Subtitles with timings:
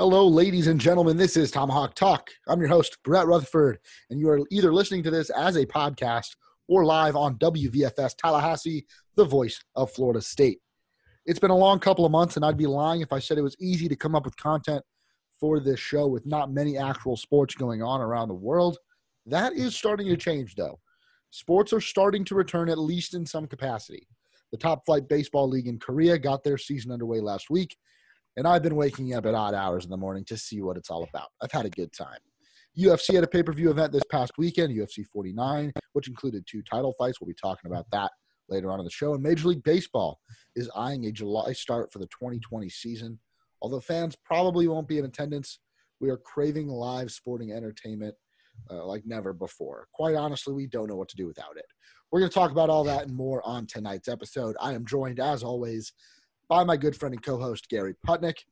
[0.00, 1.18] Hello, ladies and gentlemen.
[1.18, 2.30] This is Tomahawk Talk.
[2.48, 6.36] I'm your host, Brett Rutherford, and you are either listening to this as a podcast
[6.68, 8.86] or live on WVFS Tallahassee,
[9.16, 10.60] the voice of Florida State.
[11.26, 13.42] It's been a long couple of months, and I'd be lying if I said it
[13.42, 14.82] was easy to come up with content
[15.38, 18.78] for this show with not many actual sports going on around the world.
[19.26, 20.80] That is starting to change, though.
[21.28, 24.08] Sports are starting to return, at least in some capacity.
[24.50, 27.76] The Top Flight Baseball League in Korea got their season underway last week,
[28.36, 30.90] and I've been waking up at odd hours in the morning to see what it's
[30.90, 31.28] all about.
[31.42, 32.18] I've had a good time.
[32.78, 36.62] UFC had a pay per view event this past weekend, UFC 49, which included two
[36.62, 37.20] title fights.
[37.20, 38.12] We'll be talking about that
[38.48, 39.14] later on in the show.
[39.14, 40.20] And Major League Baseball
[40.56, 43.18] is eyeing a July start for the 2020 season.
[43.62, 45.58] Although fans probably won't be in attendance,
[46.00, 48.14] we are craving live sporting entertainment
[48.70, 49.86] uh, like never before.
[49.92, 51.66] Quite honestly, we don't know what to do without it.
[52.10, 54.56] We're going to talk about all that and more on tonight's episode.
[54.60, 55.92] I am joined, as always,
[56.50, 58.44] by my good friend and co host, Gary Putnick,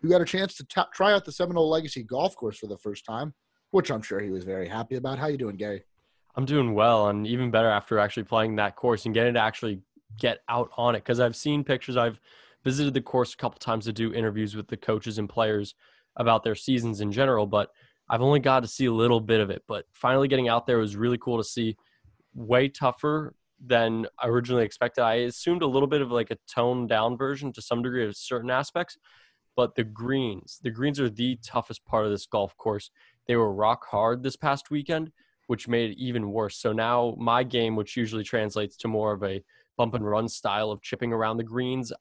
[0.00, 2.76] who got a chance to t- try out the Seminole Legacy Golf Course for the
[2.76, 3.34] first time,
[3.70, 5.18] which I'm sure he was very happy about.
[5.18, 5.82] How you doing, Gary?
[6.36, 9.80] I'm doing well, and even better after actually playing that course and getting to actually
[10.18, 10.98] get out on it.
[10.98, 12.20] Because I've seen pictures, I've
[12.62, 15.74] visited the course a couple times to do interviews with the coaches and players
[16.16, 17.70] about their seasons in general, but
[18.08, 19.62] I've only got to see a little bit of it.
[19.66, 21.76] But finally getting out there was really cool to see
[22.34, 25.02] way tougher than I originally expected.
[25.02, 28.16] I assumed a little bit of like a toned down version to some degree of
[28.16, 28.98] certain aspects,
[29.54, 32.90] but the greens, the greens are the toughest part of this golf course.
[33.26, 35.10] They were rock hard this past weekend,
[35.46, 36.58] which made it even worse.
[36.58, 39.42] So now my game, which usually translates to more of a
[39.76, 41.92] bump and run style of chipping around the greens,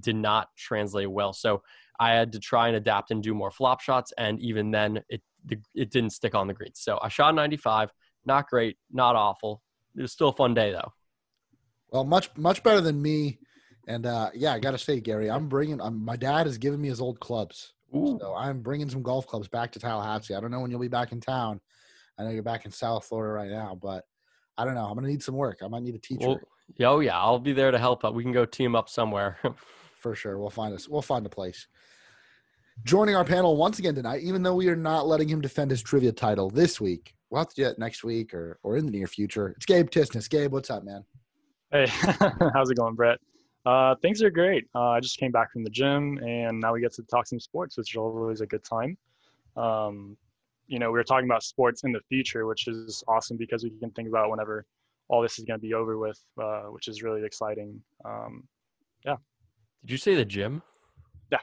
[0.00, 1.32] did not translate well.
[1.32, 1.62] So
[2.00, 5.22] I had to try and adapt and do more flop shots, and even then, it
[5.74, 6.80] it didn't stick on the greens.
[6.80, 7.92] So I shot 95,
[8.24, 9.60] not great, not awful.
[9.96, 10.92] It was still a fun day though.
[11.92, 13.38] Well, much much better than me.
[13.86, 15.80] And uh, yeah, I got to say, Gary, I'm bringing.
[15.80, 18.18] I'm, my dad has given me his old clubs, Ooh.
[18.20, 20.34] so I'm bringing some golf clubs back to Tallahassee.
[20.34, 21.60] I don't know when you'll be back in town.
[22.18, 24.04] I know you're back in South Florida right now, but
[24.56, 24.86] I don't know.
[24.86, 25.58] I'm gonna need some work.
[25.62, 26.28] I might need a teacher.
[26.28, 26.40] Well,
[26.80, 28.14] oh yeah, I'll be there to help out.
[28.14, 29.38] We can go team up somewhere.
[30.00, 30.88] For sure, we'll find us.
[30.88, 31.68] We'll find a place.
[32.84, 35.82] Joining our panel once again tonight, even though we are not letting him defend his
[35.82, 38.92] trivia title this week, we'll have to do it next week or or in the
[38.92, 39.48] near future.
[39.56, 40.30] It's Gabe Tisness.
[40.30, 41.04] Gabe, what's up, man?
[41.72, 41.86] Hey,
[42.52, 43.18] how's it going, Brett?
[43.64, 44.66] Uh, things are great.
[44.74, 47.40] Uh, I just came back from the gym, and now we get to talk some
[47.40, 48.98] sports, which is always a good time.
[49.56, 50.18] Um,
[50.66, 53.70] you know, we were talking about sports in the future, which is awesome because we
[53.70, 54.66] can think about whenever
[55.08, 57.80] all this is going to be over with, uh, which is really exciting.
[58.04, 58.46] Um,
[59.06, 59.16] yeah.
[59.82, 60.60] Did you say the gym?
[61.30, 61.38] Yeah.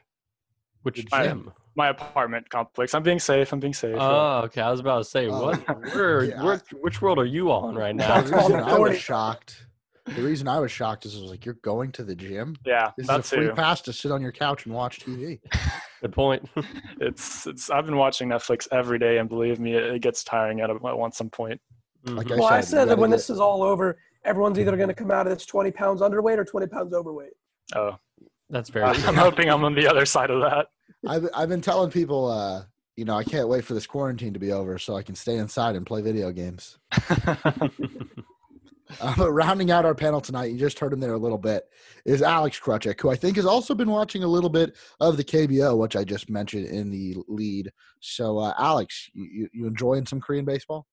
[0.83, 1.51] Which my, gym?
[1.75, 2.93] My apartment complex.
[2.93, 3.51] I'm being safe.
[3.51, 3.95] I'm being safe.
[3.97, 4.61] Oh, okay.
[4.61, 5.95] I was about to say, oh, what?
[5.95, 6.43] Where, yeah.
[6.43, 8.13] where, which world are you on right now?
[8.63, 9.65] I was shocked
[10.15, 12.55] the reason I was shocked is I was like, "You're going to the gym?
[12.65, 13.53] Yeah, this is a free too.
[13.53, 15.39] pass to sit on your couch and watch TV."
[16.01, 16.49] Good point.
[17.01, 17.69] it's it's.
[17.69, 21.15] I've been watching Netflix every day, and believe me, it, it gets tiring at, at
[21.15, 21.59] some point.
[22.05, 22.17] Mm-hmm.
[22.17, 23.17] Like I well, said, I said that when get...
[23.17, 26.37] this is all over, everyone's either going to come out of this 20 pounds underweight
[26.37, 27.33] or 20 pounds overweight.
[27.75, 27.97] Oh,
[28.49, 28.85] that's very.
[28.85, 30.67] I'm hoping I'm on the other side of that.
[31.07, 32.63] I've I've been telling people, uh,
[32.95, 35.37] you know, I can't wait for this quarantine to be over so I can stay
[35.37, 36.77] inside and play video games.
[39.01, 41.69] Uh, but rounding out our panel tonight, you just heard him there a little bit,
[42.05, 45.23] is Alex Krutchik, who I think has also been watching a little bit of the
[45.23, 47.71] KBO, which I just mentioned in the lead.
[47.99, 50.87] So, uh, Alex, you, you enjoying some Korean baseball?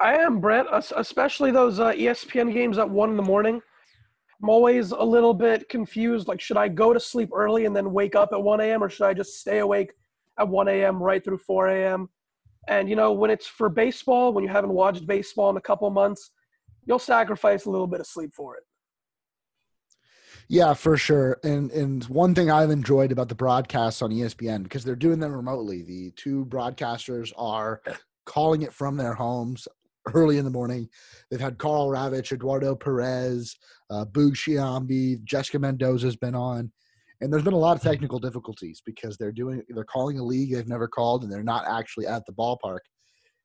[0.00, 0.66] I am, Brett,
[0.96, 3.60] especially those uh, ESPN games at one in the morning.
[4.40, 6.28] I'm always a little bit confused.
[6.28, 8.88] Like, should I go to sleep early and then wake up at 1 a.m., or
[8.88, 9.92] should I just stay awake
[10.38, 11.02] at 1 a.m.
[11.02, 12.08] right through 4 a.m.?
[12.68, 15.90] And, you know, when it's for baseball, when you haven't watched baseball in a couple
[15.90, 16.30] months,
[16.88, 18.64] you'll sacrifice a little bit of sleep for it.
[20.48, 21.38] Yeah, for sure.
[21.44, 25.32] And and one thing I've enjoyed about the broadcasts on ESPN because they're doing them
[25.32, 25.82] remotely.
[25.82, 27.82] The two broadcasters are
[28.24, 29.68] calling it from their homes
[30.14, 30.88] early in the morning.
[31.30, 33.54] They've had Karl Ravech, Eduardo Perez,
[33.90, 36.72] uh, Boog Sciambi, Jessica Mendoza's been on,
[37.20, 40.54] and there's been a lot of technical difficulties because they're doing they're calling a league
[40.54, 42.78] they've never called and they're not actually at the ballpark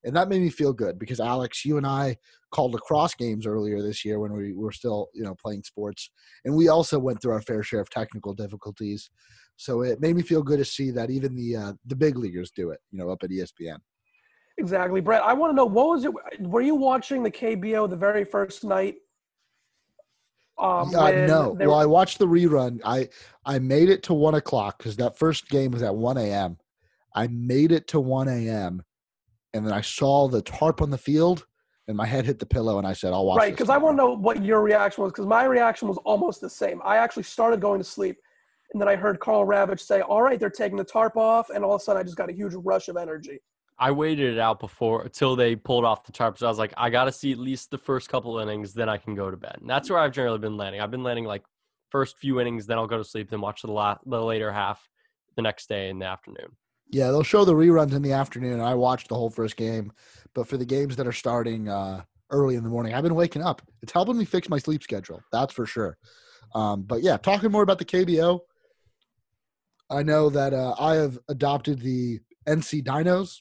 [0.04, 2.18] and that made me feel good because Alex, you and I
[2.52, 6.10] called lacrosse games earlier this year when we were still, you know, playing sports,
[6.46, 9.10] and we also went through our fair share of technical difficulties.
[9.56, 12.52] So it made me feel good to see that even the uh, the big leaguers
[12.52, 13.78] do it, you know, up at ESPN.
[14.58, 15.24] Exactly, Brett.
[15.24, 16.12] I want to know what was it?
[16.42, 18.96] Were you watching the KBO the very first night?
[20.60, 21.58] Um, uh, no.
[21.60, 22.80] Well, I watched the rerun.
[22.86, 23.10] I
[23.46, 26.58] I made it to one o'clock because that first game was at one a.m.
[27.16, 28.84] I made it to one a.m
[29.54, 31.46] and then I saw the tarp on the field,
[31.88, 33.94] and my head hit the pillow, and I said, "I'll watch." Right, because I want
[33.94, 36.82] to know what your reaction was, because my reaction was almost the same.
[36.84, 38.18] I actually started going to sleep
[38.72, 41.64] And then I heard Karl Ravech say, "All right, they're taking the tarp off," and
[41.64, 43.40] all of a sudden I just got a huge rush of energy.
[43.78, 46.38] I waited it out before until they pulled off the tarp.
[46.38, 48.88] So I was like, I got to see at least the first couple innings, then
[48.88, 49.58] I can go to bed.
[49.62, 50.80] And that's where I've generally been landing.
[50.80, 51.44] I've been landing like
[51.90, 54.88] first few innings, then I'll go to sleep, then watch the, la- the later half
[55.36, 56.56] the next day in the afternoon.
[56.94, 58.62] Yeah, they'll show the reruns in the afternoon.
[58.62, 59.92] I watched the whole first game,
[60.36, 63.42] but for the games that are starting uh, early in the morning, I've been waking
[63.42, 63.64] up.
[63.82, 65.20] It's helping me fix my sleep schedule.
[65.32, 65.98] That's for sure.
[66.54, 68.42] Um, but yeah, talking more about the KBO.
[69.90, 73.40] I know that uh, I have adopted the NC Dinos,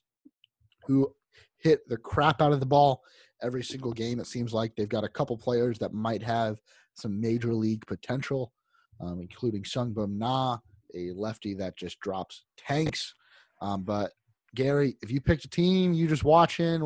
[0.87, 1.15] who
[1.59, 3.03] hit the crap out of the ball
[3.43, 4.19] every single game.
[4.19, 6.59] It seems like they've got a couple players that might have
[6.95, 8.55] some major league potential,
[8.99, 10.57] um, including Sungbum Na,
[10.95, 13.15] a lefty that just drops tanks.
[13.63, 14.11] Um, but
[14.55, 16.81] Gary, if you picked a team, you just watching.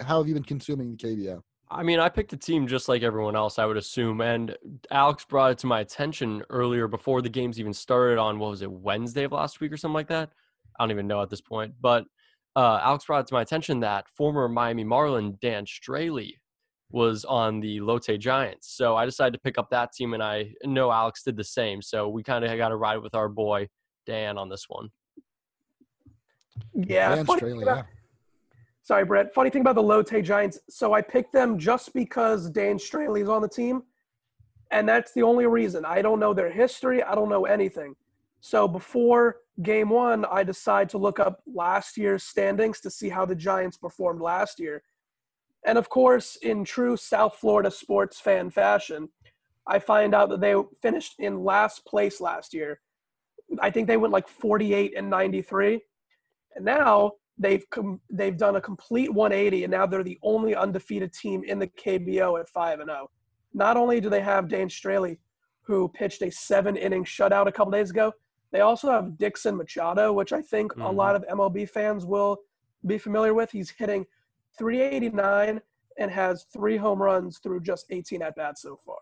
[0.00, 1.40] How have you been consuming the KBO?
[1.70, 4.20] I mean, I picked a team just like everyone else, I would assume.
[4.20, 4.56] And
[4.90, 8.62] Alex brought it to my attention earlier before the games even started on what was
[8.62, 10.30] it, Wednesday of last week or something like that?
[10.78, 11.74] I don't even know at this point.
[11.80, 12.04] But
[12.54, 16.32] uh, Alex brought it to my attention that former Miami Marlin Dan Straily
[16.90, 18.76] was on the Lotte Giants.
[18.76, 21.82] So I decided to pick up that team, and I know Alex did the same.
[21.82, 23.68] So we kind of got to ride with our boy
[24.06, 24.90] Dan on this one.
[26.74, 27.10] Yeah,
[27.40, 27.86] thing about-
[28.82, 29.34] Sorry, Brett.
[29.34, 30.60] Funny thing about the Lotte Giants.
[30.70, 33.82] So I picked them just because Dan Straily is on the team,
[34.70, 35.84] and that's the only reason.
[35.84, 37.02] I don't know their history.
[37.02, 37.96] I don't know anything.
[38.40, 43.24] So before game one, I decided to look up last year's standings to see how
[43.24, 44.84] the Giants performed last year.
[45.64, 49.08] And of course, in true South Florida sports fan fashion,
[49.66, 52.80] I find out that they finished in last place last year.
[53.60, 55.80] I think they went like 48 and 93.
[56.56, 61.12] And now they've com- they've done a complete 180 and now they're the only undefeated
[61.12, 63.10] team in the KBO at 5 and 0.
[63.54, 65.18] Not only do they have Dan Straily
[65.62, 68.12] who pitched a 7-inning shutout a couple days ago,
[68.52, 70.94] they also have Dixon Machado, which I think a Mhm.
[70.94, 72.38] lot of MLB fans will
[72.86, 73.50] be familiar with.
[73.50, 74.06] He's hitting
[74.58, 75.60] 389
[75.98, 78.98] and has 3 home runs through just 18 at bats so far.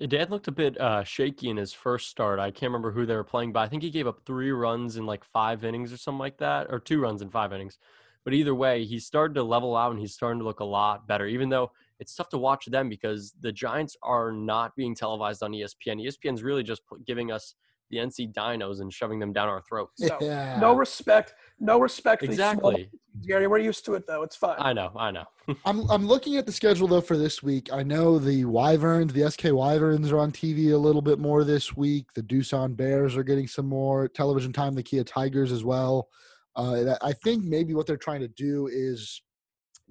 [0.00, 2.40] Dan looked a bit uh, shaky in his first start.
[2.40, 4.96] I can't remember who they were playing, but I think he gave up three runs
[4.96, 7.78] in like five innings or something like that, or two runs in five innings.
[8.24, 11.06] But either way, he started to level out and he's starting to look a lot
[11.06, 11.70] better, even though
[12.00, 16.04] it's tough to watch them because the Giants are not being televised on ESPN.
[16.04, 17.54] ESPN's really just giving us
[17.90, 20.06] the NC Dinos and shoving them down our throats.
[20.06, 20.58] So, yeah.
[20.60, 22.90] No respect, no respect for these small Exactly.
[23.26, 23.46] Gary.
[23.46, 24.22] We're used to it though.
[24.22, 24.56] It's fine.
[24.58, 25.24] I know, I know.
[25.64, 27.72] I'm I'm looking at the schedule though for this week.
[27.72, 31.76] I know the Wyverns, the SK Wyverns are on TV a little bit more this
[31.76, 32.06] week.
[32.14, 34.74] The Doosan Bears are getting some more television time.
[34.74, 36.08] The Kia Tigers as well.
[36.56, 39.22] Uh, I think maybe what they're trying to do is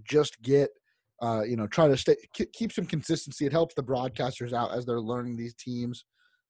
[0.03, 0.69] just get,
[1.21, 3.45] uh, you know, try to stay ke- keep some consistency.
[3.45, 6.05] It helps the broadcasters out as they're learning these teams,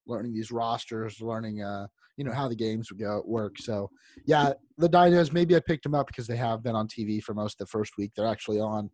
[0.07, 3.57] learning these rosters, learning, uh, you know, how the games would go work.
[3.57, 3.89] So
[4.25, 5.33] yeah, the Dinos.
[5.33, 7.71] Maybe I picked them up because they have been on TV for most of the
[7.71, 8.11] first week.
[8.15, 8.89] They're actually on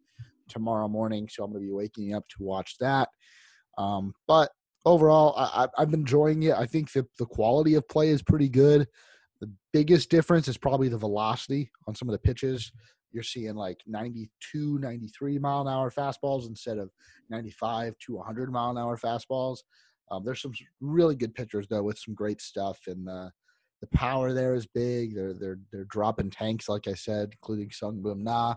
[0.47, 3.09] tomorrow morning, so I'm going to be waking up to watch that.
[3.77, 4.51] Um, but
[4.85, 6.53] overall, I, I, I'm enjoying it.
[6.53, 8.88] I think the the quality of play is pretty good.
[9.41, 12.71] The biggest difference is probably the velocity on some of the pitches.
[13.11, 16.91] You're seeing like 92, 93 mile an hour fastballs instead of
[17.29, 19.59] 95 to 100 mile an hour fastballs.
[20.11, 23.29] Um, there's some really good pitchers though with some great stuff, and uh,
[23.81, 25.15] the power there is big.
[25.15, 28.56] They're they're they're dropping tanks, like I said, including Sungbum Na.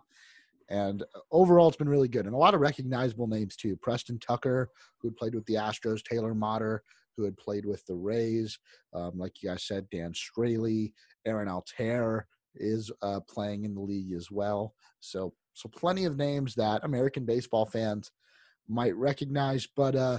[0.68, 3.76] And uh, overall, it's been really good, and a lot of recognizable names too.
[3.76, 6.82] Preston Tucker, who had played with the Astros, Taylor Motter,
[7.16, 8.58] who had played with the Rays,
[8.94, 10.92] um, like you guys said, Dan Straily,
[11.26, 12.22] Aaron Altherr
[12.54, 14.74] is uh, playing in the league as well.
[15.00, 18.10] So, so plenty of names that American baseball fans
[18.68, 19.66] might recognize.
[19.66, 20.18] But uh,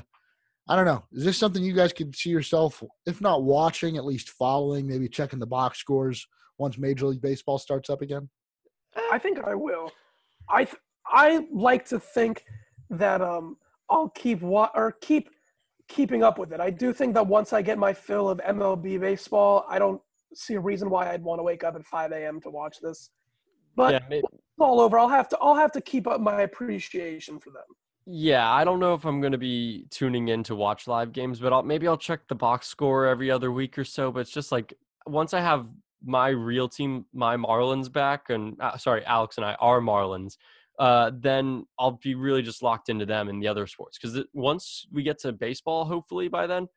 [0.68, 1.04] I don't know.
[1.12, 5.10] Is this something you guys could see yourself, if not watching, at least following, maybe
[5.10, 6.26] checking the box scores
[6.58, 8.30] once Major League Baseball starts up again?
[9.12, 9.92] I think I will.
[10.50, 12.46] I th- I like to think
[12.90, 13.58] that um
[13.90, 15.30] I'll keep wa- or keep
[15.90, 16.60] keeping up with it.
[16.62, 20.02] I do think that once I get my fill of MLB baseball, I don't
[20.34, 22.40] see a reason why I'd want to wake up at 5 a.m.
[22.42, 23.10] to watch this.
[23.76, 24.22] But yeah, may-
[24.60, 24.98] all over.
[24.98, 27.64] I'll have to I'll have to keep up my appreciation for them.
[28.06, 31.40] Yeah, I don't know if I'm going to be tuning in to watch live games,
[31.40, 34.12] but I'll, maybe I'll check the box score every other week or so.
[34.12, 34.74] But it's just like
[35.08, 35.68] once I have
[36.04, 40.36] my real team, my Marlins back, and uh, sorry, Alex and I are Marlins,
[40.80, 43.98] uh, then I'll be really just locked into them and the other sports.
[43.98, 46.68] Because once we get to baseball, hopefully by then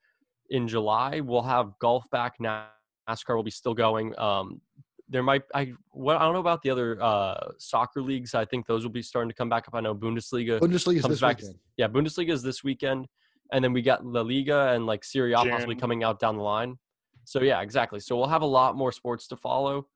[0.51, 2.37] in July, we'll have golf back.
[2.39, 2.67] Now
[3.09, 4.17] NASCAR will be still going.
[4.19, 4.61] Um,
[5.09, 8.35] there might I what I don't know about the other uh, soccer leagues.
[8.35, 9.75] I think those will be starting to come back up.
[9.75, 11.59] I know Bundesliga Bundesliga is comes this back- weekend.
[11.77, 13.07] yeah, Bundesliga is this weekend,
[13.53, 16.43] and then we got La Liga and like Serie A possibly coming out down the
[16.43, 16.77] line.
[17.25, 18.01] So yeah, exactly.
[18.01, 19.87] So we'll have a lot more sports to follow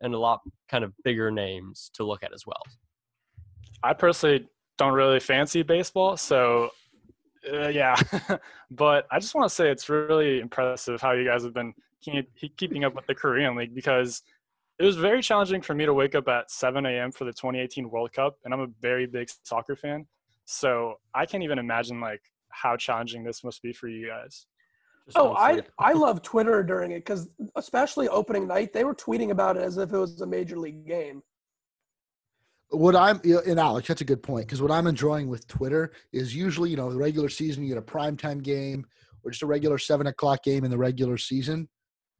[0.00, 2.62] and a lot kind of bigger names to look at as well.
[3.82, 6.70] I personally don't really fancy baseball, so
[7.52, 7.96] uh, yeah.
[8.70, 11.72] but I just want to say it's really impressive how you guys have been
[12.02, 14.22] keep, keeping up with the Korean League because
[14.78, 17.10] it was very challenging for me to wake up at 7 a.m.
[17.10, 20.06] for the 2018 World Cup, and I'm a very big soccer fan.
[20.44, 24.46] So I can't even imagine like how challenging this must be for you guys.
[25.06, 29.30] Just oh, I I love Twitter during it because especially opening night, they were tweeting
[29.30, 31.22] about it as if it was a major league game.
[32.70, 36.36] What I'm and Alex, that's a good point because what I'm enjoying with Twitter is
[36.36, 38.86] usually you know the regular season you get a primetime game
[39.24, 41.68] or just a regular seven o'clock game in the regular season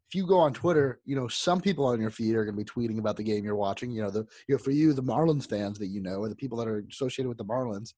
[0.09, 2.65] if you go on Twitter, you know, some people on your feed are going to
[2.65, 3.91] be tweeting about the game you're watching.
[3.91, 6.37] You know, the you know, for you, the Marlins fans that you know, or the
[6.37, 7.93] people that are associated with the Marlins,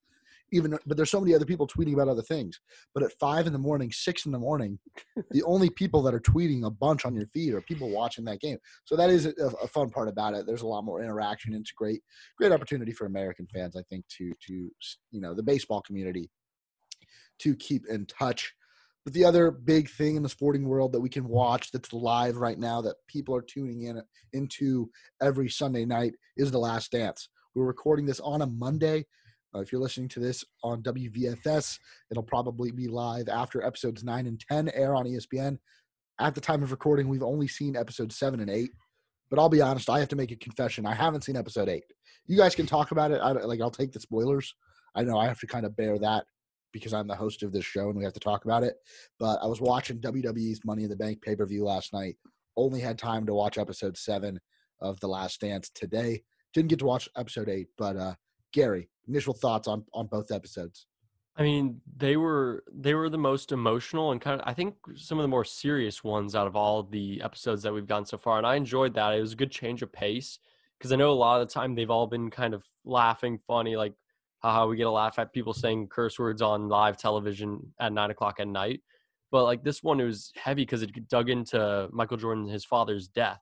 [0.51, 2.59] even but there's so many other people tweeting about other things.
[2.95, 4.81] But at five in the morning, six in the morning,
[5.31, 8.41] the only people that are tweeting a bunch on your feed are people watching that
[8.41, 8.59] game.
[8.85, 10.47] So that is a, a, fun part about it.
[10.47, 11.55] There's a lot more interaction.
[11.55, 12.03] It's a great,
[12.37, 14.71] great opportunity for American fans, I think, to to
[15.13, 16.29] you know the baseball community
[17.39, 18.53] to keep in touch
[19.05, 22.37] but the other big thing in the sporting world that we can watch that's live
[22.37, 24.03] right now that people are tuning in
[24.33, 24.91] into
[25.23, 27.29] every Sunday night is The Last Dance.
[27.55, 29.07] We're recording this on a Monday.
[29.55, 31.79] Uh, if you're listening to this on WVFS,
[32.11, 35.59] it'll probably be live after episodes 9 and 10 air on ESPN.
[36.21, 38.71] At the time of recording, we've only seen episodes 7 and 8.
[39.31, 40.85] But I'll be honest, I have to make a confession.
[40.87, 41.83] I haven't seen episode 8.
[42.27, 43.21] You guys can talk about it.
[43.23, 44.55] I, like I'll take the spoilers.
[44.95, 46.25] I know I have to kind of bear that
[46.73, 48.77] because I'm the host of this show and we have to talk about it.
[49.19, 52.17] But I was watching WWE's Money in the Bank pay per view last night.
[52.57, 54.41] Only had time to watch episode seven
[54.81, 56.23] of The Last Dance today.
[56.53, 58.15] Didn't get to watch episode eight, but uh,
[58.53, 60.87] Gary, initial thoughts on on both episodes.
[61.37, 65.19] I mean, they were they were the most emotional and kind of I think some
[65.19, 68.39] of the more serious ones out of all the episodes that we've gotten so far,
[68.39, 69.15] and I enjoyed that.
[69.15, 70.39] It was a good change of pace
[70.79, 73.77] because I know a lot of the time they've all been kind of laughing, funny,
[73.77, 73.95] like
[74.43, 78.11] haha, we get a laugh at people saying curse words on live television at nine
[78.11, 78.81] o'clock at night.
[79.31, 83.07] But like this one, it was heavy because it dug into Michael Jordan, his father's
[83.09, 83.41] death,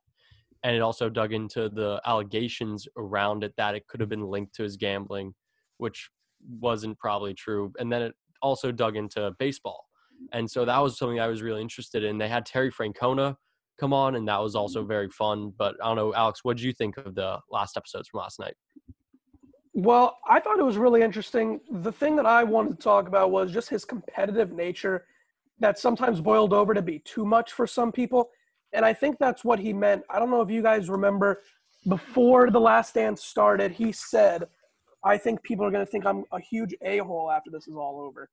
[0.63, 4.55] and it also dug into the allegations around it that it could have been linked
[4.57, 5.35] to his gambling,
[5.79, 6.11] which
[6.61, 7.73] wasn't probably true.
[7.79, 9.87] And then it also dug into baseball,
[10.33, 12.19] and so that was something I was really interested in.
[12.19, 13.37] They had Terry Francona
[13.79, 14.89] come on, and that was also mm-hmm.
[14.89, 15.53] very fun.
[15.57, 18.39] But I don't know, Alex, what did you think of the last episodes from last
[18.39, 18.55] night?
[19.79, 21.61] Well, I thought it was really interesting.
[21.71, 25.05] The thing that I wanted to talk about was just his competitive nature
[25.61, 28.29] that sometimes boiled over to be too much for some people.
[28.73, 30.03] And I think that's what he meant.
[30.11, 31.43] I don't know if you guys remember
[31.89, 34.49] before the last dance started, he said,
[35.05, 37.77] I think people are going to think I'm a huge a hole after this is
[37.77, 38.31] all over.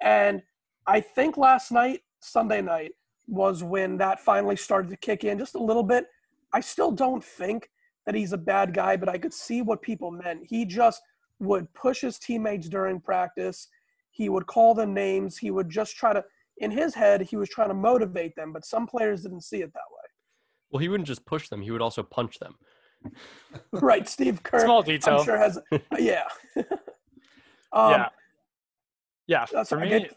[0.00, 0.40] And
[0.86, 2.92] I think last night, Sunday night,
[3.28, 6.06] was when that finally started to kick in just a little bit.
[6.54, 7.68] I still don't think
[8.06, 10.40] that he's a bad guy, but I could see what people meant.
[10.44, 11.02] He just
[11.38, 13.68] would push his teammates during practice.
[14.10, 15.38] He would call them names.
[15.38, 16.24] He would just try to,
[16.58, 19.72] in his head, he was trying to motivate them, but some players didn't see it
[19.72, 20.08] that way.
[20.70, 22.54] Well, he wouldn't just push them, he would also punch them.
[23.72, 24.60] right, Steve Kerr.
[24.60, 25.18] Small detail.
[25.18, 25.58] I'm sure has,
[25.98, 26.24] yeah.
[27.72, 28.08] um, yeah.
[29.26, 29.44] Yeah.
[29.62, 30.08] For me,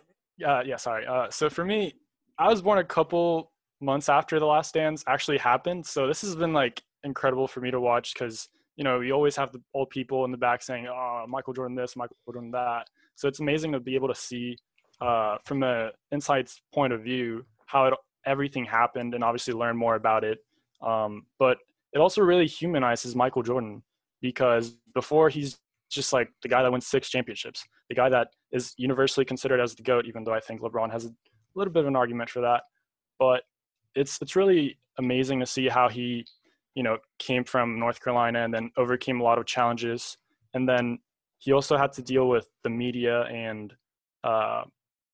[0.45, 1.05] uh, yeah, sorry.
[1.05, 1.93] Uh, so for me,
[2.39, 5.85] I was born a couple months after the last dance actually happened.
[5.85, 9.35] So this has been like incredible for me to watch because you know you always
[9.35, 12.87] have the old people in the back saying, "Oh, Michael Jordan this, Michael Jordan that."
[13.15, 14.57] So it's amazing to be able to see
[15.01, 17.93] uh, from the insights point of view how it,
[18.25, 20.39] everything happened and obviously learn more about it.
[20.81, 21.57] Um, but
[21.93, 23.83] it also really humanizes Michael Jordan
[24.21, 28.73] because before he's just like the guy that wins six championships, the guy that is
[28.77, 31.11] universally considered as the goat, even though I think LeBron has a
[31.55, 32.63] little bit of an argument for that.
[33.19, 33.43] But
[33.95, 36.25] it's it's really amazing to see how he
[36.75, 40.17] you know, came from North Carolina and then overcame a lot of challenges.
[40.53, 40.99] And then
[41.37, 43.73] he also had to deal with the media and
[44.23, 44.63] uh,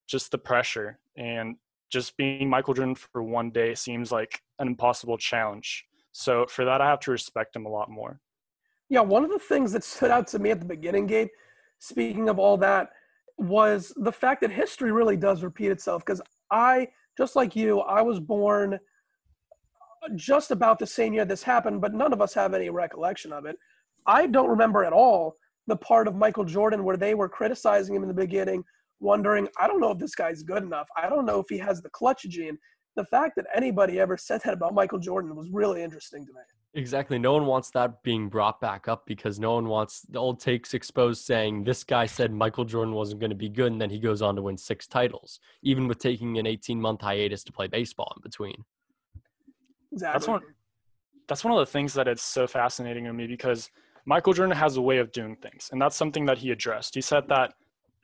[0.08, 1.00] just the pressure.
[1.18, 1.58] And
[1.92, 5.86] just being Michael Jordan for one day seems like an impossible challenge.
[6.12, 8.22] So for that, I have to respect him a lot more.
[8.90, 11.28] Yeah, one of the things that stood out to me at the beginning, Gabe,
[11.80, 12.90] speaking of all that,
[13.38, 16.06] was the fact that history really does repeat itself.
[16.06, 16.88] Because I,
[17.18, 18.80] just like you, I was born–
[20.16, 23.46] just about the same year this happened, but none of us have any recollection of
[23.46, 23.58] it.
[24.06, 25.36] I don't remember at all
[25.68, 28.64] the part of Michael Jordan where they were criticizing him in the beginning,
[29.00, 30.88] wondering, I don't know if this guy's good enough.
[30.98, 32.58] I don't know if he has the clutch gene.
[32.96, 36.42] The fact that anybody ever said that about Michael Jordan was really interesting to me.
[36.76, 37.18] Exactly.
[37.18, 40.76] No one wants that being brought back up because no one wants the old takes
[40.76, 44.00] exposed saying this guy said Michael Jordan wasn't going to be good and then he
[44.00, 47.68] goes on to win six titles, even with taking an 18 month hiatus to play
[47.68, 48.64] baseball in between.
[49.92, 50.20] Exactly.
[50.20, 50.42] That's one.
[51.28, 53.70] That's one of the things that it's so fascinating to me because
[54.06, 56.96] Michael Jordan has a way of doing things, and that's something that he addressed.
[56.96, 57.54] He said that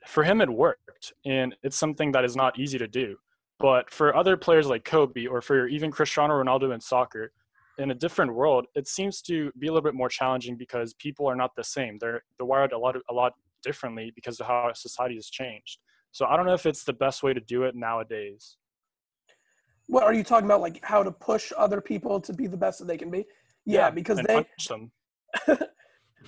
[0.06, 3.16] for him it worked, and it's something that is not easy to do.
[3.58, 7.32] But for other players like Kobe or for even Cristiano Ronaldo in soccer,
[7.78, 11.26] in a different world, it seems to be a little bit more challenging because people
[11.26, 11.98] are not the same.
[11.98, 15.78] They're they're wired a lot a lot differently because of how society has changed.
[16.12, 18.56] So I don't know if it's the best way to do it nowadays.
[19.86, 20.60] What are you talking about?
[20.60, 23.24] Like how to push other people to be the best that they can be?
[23.64, 24.34] Yeah, because and they.
[24.34, 24.90] punch them.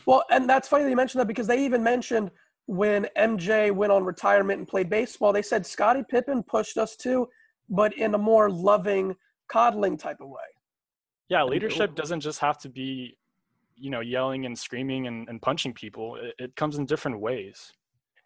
[0.07, 2.31] well, and that's funny that you mentioned that because they even mentioned
[2.67, 7.27] when MJ went on retirement and played baseball, they said Scottie Pippen pushed us too,
[7.71, 9.17] but in a more loving,
[9.49, 10.37] coddling type of way.
[11.29, 13.17] Yeah, leadership doesn't just have to be,
[13.77, 16.17] you know, yelling and screaming and, and punching people.
[16.17, 17.73] It, it comes in different ways.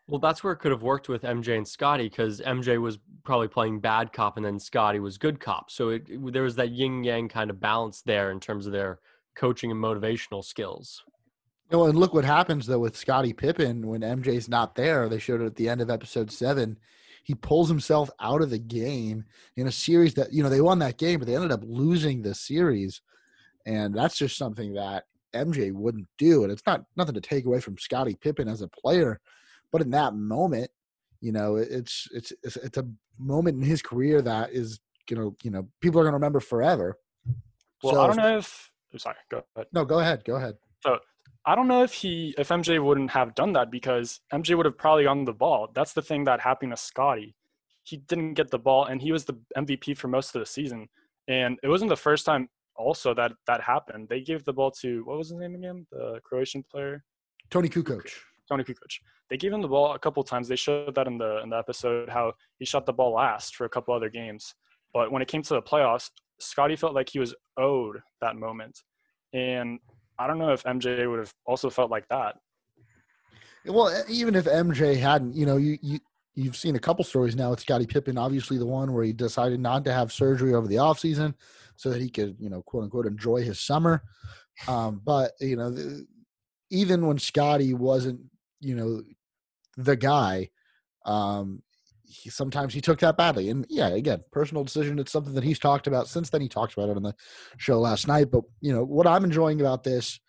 [0.09, 3.49] Well, that's where it could have worked with MJ and Scottie because MJ was probably
[3.49, 5.71] playing bad cop and then Scottie was good cop.
[5.71, 8.73] So it, it, there was that yin yang kind of balance there in terms of
[8.73, 8.99] their
[9.37, 11.03] coaching and motivational skills.
[11.71, 15.09] Know, and look what happens though with Scottie Pippen when MJ's not there.
[15.09, 16.77] They showed it at the end of episode seven.
[17.25, 19.25] He pulls himself out of the game
[19.57, 22.21] in a series that you know they won that game, but they ended up losing
[22.21, 23.01] the series,
[23.65, 26.43] and that's just something that MJ wouldn't do.
[26.43, 29.21] And it's not nothing to take away from Scottie Pippen as a player,
[29.73, 30.71] but in that moment,
[31.21, 32.87] you know, it's it's it's, it's a
[33.19, 36.41] moment in his career that is you know you know people are going to remember
[36.41, 36.99] forever.
[37.83, 38.71] Well, So- I don't know if.
[38.93, 39.69] I'm sorry, go ahead.
[39.73, 40.57] No, go ahead, go ahead.
[40.81, 40.99] So
[41.47, 44.76] I don't know if he if MJ wouldn't have done that because MJ would have
[44.76, 45.71] probably gotten the ball.
[45.75, 47.35] That's the thing that happened to Scottie.
[47.85, 50.88] He didn't get the ball and he was the MVP for most of the season.
[51.26, 54.09] And it wasn't the first time also that that happened.
[54.09, 55.87] They gave the ball to what was his name again?
[55.91, 57.02] The Croatian player?
[57.50, 58.09] Toni Kukoc.
[58.61, 58.99] Kukoc.
[59.31, 60.49] They gave him the ball a couple times.
[60.49, 63.65] They showed that in the in the episode how he shot the ball last for
[63.65, 64.55] a couple other games.
[64.93, 68.79] But when it came to the playoffs, Scottie felt like he was owed that moment.
[69.33, 69.79] And
[70.19, 72.37] I don't know if MJ would have also felt like that.
[73.65, 76.01] Well, even if MJ hadn't, you know, you you
[76.35, 78.19] you've seen a couple stories now with Scottie Pippen.
[78.19, 81.35] Obviously, the one where he decided not to have surgery over the offseason
[81.77, 84.03] so that he could, you know, quote unquote, enjoy his summer.
[84.69, 86.07] Um, but you know, the,
[86.71, 88.21] even when Scottie wasn't,
[88.62, 89.03] you know,
[89.77, 90.48] the guy,
[91.05, 91.62] um,
[92.05, 93.51] he, sometimes he took that badly.
[93.51, 94.98] And yeah, again, personal decision.
[94.98, 96.40] It's something that he's talked about since then.
[96.40, 97.14] He talked about it on the
[97.59, 98.31] show last night.
[98.31, 100.20] But you know, what I'm enjoying about this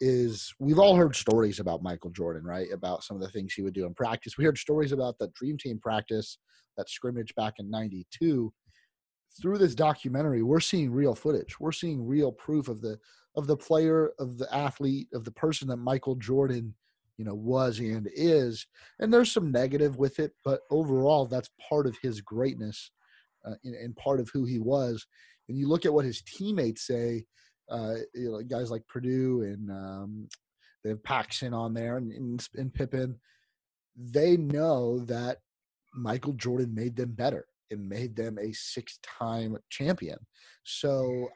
[0.00, 2.68] is we've all heard stories about Michael Jordan, right?
[2.72, 4.36] About some of the things he would do in practice.
[4.36, 6.38] We heard stories about the Dream Team practice,
[6.76, 8.52] that scrimmage back in 92.
[9.40, 11.58] Through this documentary, we're seeing real footage.
[11.58, 12.98] We're seeing real proof of the
[13.34, 16.74] of the player, of the athlete, of the person that Michael Jordan,
[17.18, 18.66] you know, was and is.
[18.98, 22.90] And there's some negative with it, but overall, that's part of his greatness
[23.46, 25.06] uh, and, and part of who he was.
[25.48, 27.24] And you look at what his teammates say,
[27.70, 30.28] uh, you know, guys like Perdue and um,
[30.82, 33.18] they have Paxson on there and, and, and Pippen.
[33.96, 35.38] They know that
[35.94, 40.18] Michael Jordan made them better and made them a six-time champion.
[40.64, 41.28] So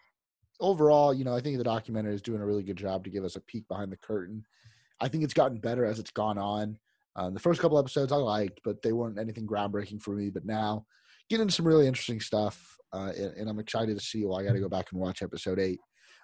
[0.60, 3.24] overall, you know, I think the documentary is doing a really good job to give
[3.24, 4.44] us a peek behind the curtain.
[5.00, 6.78] I think it's gotten better as it's gone on.
[7.16, 10.30] Um, the first couple episodes I liked, but they weren't anything groundbreaking for me.
[10.30, 10.84] But now,
[11.30, 14.24] getting into some really interesting stuff, uh, and, and I'm excited to see.
[14.24, 15.80] Well, I got to go back and watch episode eight,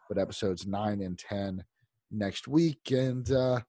[0.09, 1.65] but episodes nine and ten
[2.11, 3.61] next week, and uh,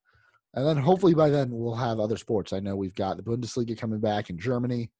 [0.54, 2.52] and then hopefully by then we'll have other sports.
[2.52, 4.90] I know we've got the Bundesliga coming back in Germany,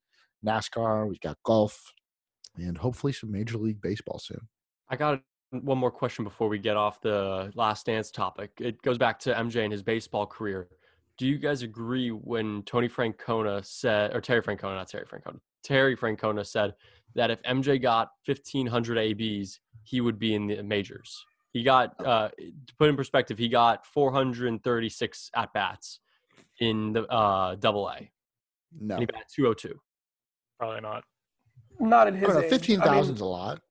[0.45, 1.93] NASCAR, we've got golf,
[2.57, 4.41] and hopefully some Major League Baseball soon.
[4.89, 8.51] I got one more question before we get off the last dance topic.
[8.59, 10.67] It goes back to MJ and his baseball career.
[11.17, 15.95] Do you guys agree when Tony Francona said, or Terry Francona, not Terry Francona, Terry
[15.95, 16.75] Francona said
[17.15, 21.23] that if MJ got 1,500 ABs, he would be in the majors?
[21.53, 26.01] He got, uh, to put in perspective, he got 436 at bats
[26.59, 28.11] in the uh, double A.
[28.77, 29.79] No, And he batted 202.
[30.59, 31.03] Probably not.
[31.79, 32.41] Not at I his don't know.
[32.43, 32.49] age.
[32.49, 33.61] Fifteen I mean, a lot.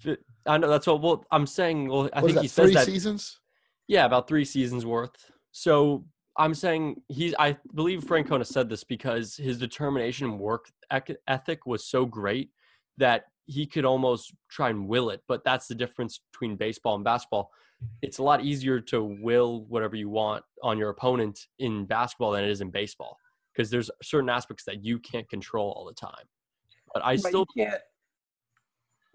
[0.00, 1.02] Fi- I know that's what.
[1.02, 1.88] Well, I'm saying.
[1.88, 2.42] Well, I What is think that?
[2.42, 2.86] he says Three that.
[2.86, 3.40] seasons.
[3.88, 5.30] Yeah, about three seasons worth.
[5.52, 6.04] So
[6.36, 7.34] I'm saying he's.
[7.38, 10.70] I believe Francona said this because his determination and work
[11.28, 12.50] ethic was so great
[12.98, 15.22] that he could almost try and will it.
[15.28, 17.50] But that's the difference between baseball and basketball.
[18.02, 22.44] It's a lot easier to will whatever you want on your opponent in basketball than
[22.44, 23.18] it is in baseball
[23.54, 26.24] because there's certain aspects that you can't control all the time.
[26.92, 27.80] But I but still you can't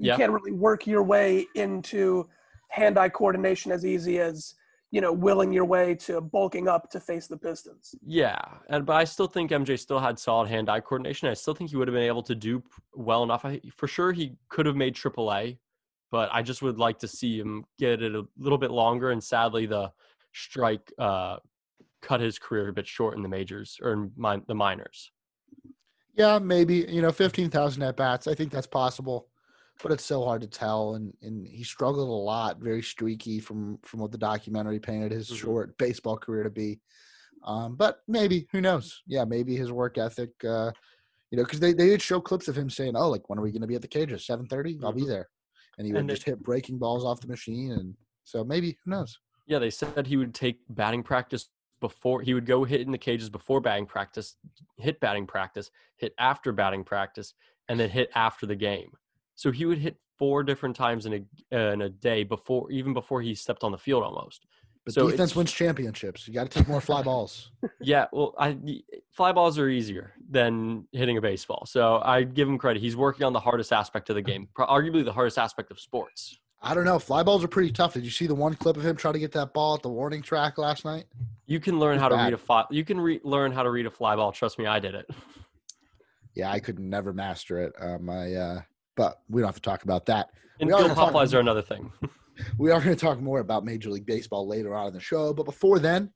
[0.02, 0.18] you Yeah.
[0.18, 2.28] can't really work your way into
[2.70, 4.56] hand-eye coordination as easy as
[4.90, 7.96] you know willing your way to bulking up to face the Pistons.
[8.06, 11.30] Yeah, and but I still think MJ still had solid hand-eye coordination.
[11.30, 12.62] I still think he would have been able to do
[12.94, 13.46] well enough.
[13.46, 15.58] I, for sure, he could have made AAA
[16.12, 19.12] but I just would like to see him get it a little bit longer.
[19.12, 19.94] And sadly, the
[20.34, 21.38] strike uh,
[22.02, 25.10] cut his career a bit short in the majors or in min- the minors.
[26.18, 28.28] Yeah, maybe you know, fifteen thousand at bats.
[28.28, 29.30] I think that's possible,
[29.84, 30.96] but it's so hard to tell.
[30.96, 35.30] And and he struggled a lot, very streaky from from what the documentary painted his
[35.30, 35.36] Mhm.
[35.38, 36.82] short baseball career to be.
[37.44, 39.02] Um, but maybe who knows?
[39.08, 40.32] Yeah, maybe his work ethic.
[40.44, 40.72] Uh,
[41.32, 43.42] you know, because they they did show clips of him saying, "Oh, like when are
[43.44, 44.26] we going to be at the cages?
[44.26, 44.80] Seven thirty?
[44.84, 45.08] I'll be Mhm.
[45.08, 45.30] there,"
[45.78, 47.72] and he would And just hit breaking balls off the machine.
[47.72, 49.18] And so maybe who knows?
[49.48, 52.98] Yeah, they said he would take batting practice before he would go hit in the
[52.98, 54.38] cages before batting practice,
[54.78, 57.34] hit batting practice, hit after batting practice,
[57.68, 58.92] and then hit after the game.
[59.42, 62.94] So he would hit four different times in a uh, in a day before even
[62.94, 64.46] before he stepped on the field almost.
[64.86, 66.28] But So defense wins championships.
[66.28, 67.50] You got to take more fly balls.
[67.82, 68.56] Yeah, well, I
[69.10, 71.66] fly balls are easier than hitting a baseball.
[71.66, 72.82] So I give him credit.
[72.82, 76.38] He's working on the hardest aspect of the game, arguably the hardest aspect of sports.
[76.62, 77.00] I don't know.
[77.00, 77.96] Fly balls are pretty tough.
[77.96, 79.90] Did you see the one clip of him trying to get that ball at the
[79.90, 81.06] warning track last night?
[81.48, 82.26] You can learn how to bad.
[82.26, 82.66] read a fly.
[82.70, 84.32] You can re- learn how to read a fly ball.
[84.32, 85.10] Trust me, I did it.
[86.36, 87.74] Yeah, I could never master it.
[87.80, 88.62] Um, I, uh,
[89.02, 90.30] but we don't have to talk about that.
[90.60, 91.92] And We field pop flies are another thing.
[92.58, 95.32] We are going to talk more about Major League Baseball later on in the show.
[95.32, 96.12] But before then,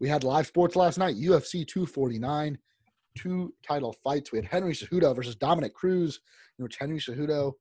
[0.00, 1.14] we had live sports last night.
[1.14, 2.58] UFC 249,
[3.16, 4.32] two title fights.
[4.32, 6.18] We had Henry Cejudo versus Dominick Cruz,
[6.58, 7.52] in which Henry Cejudo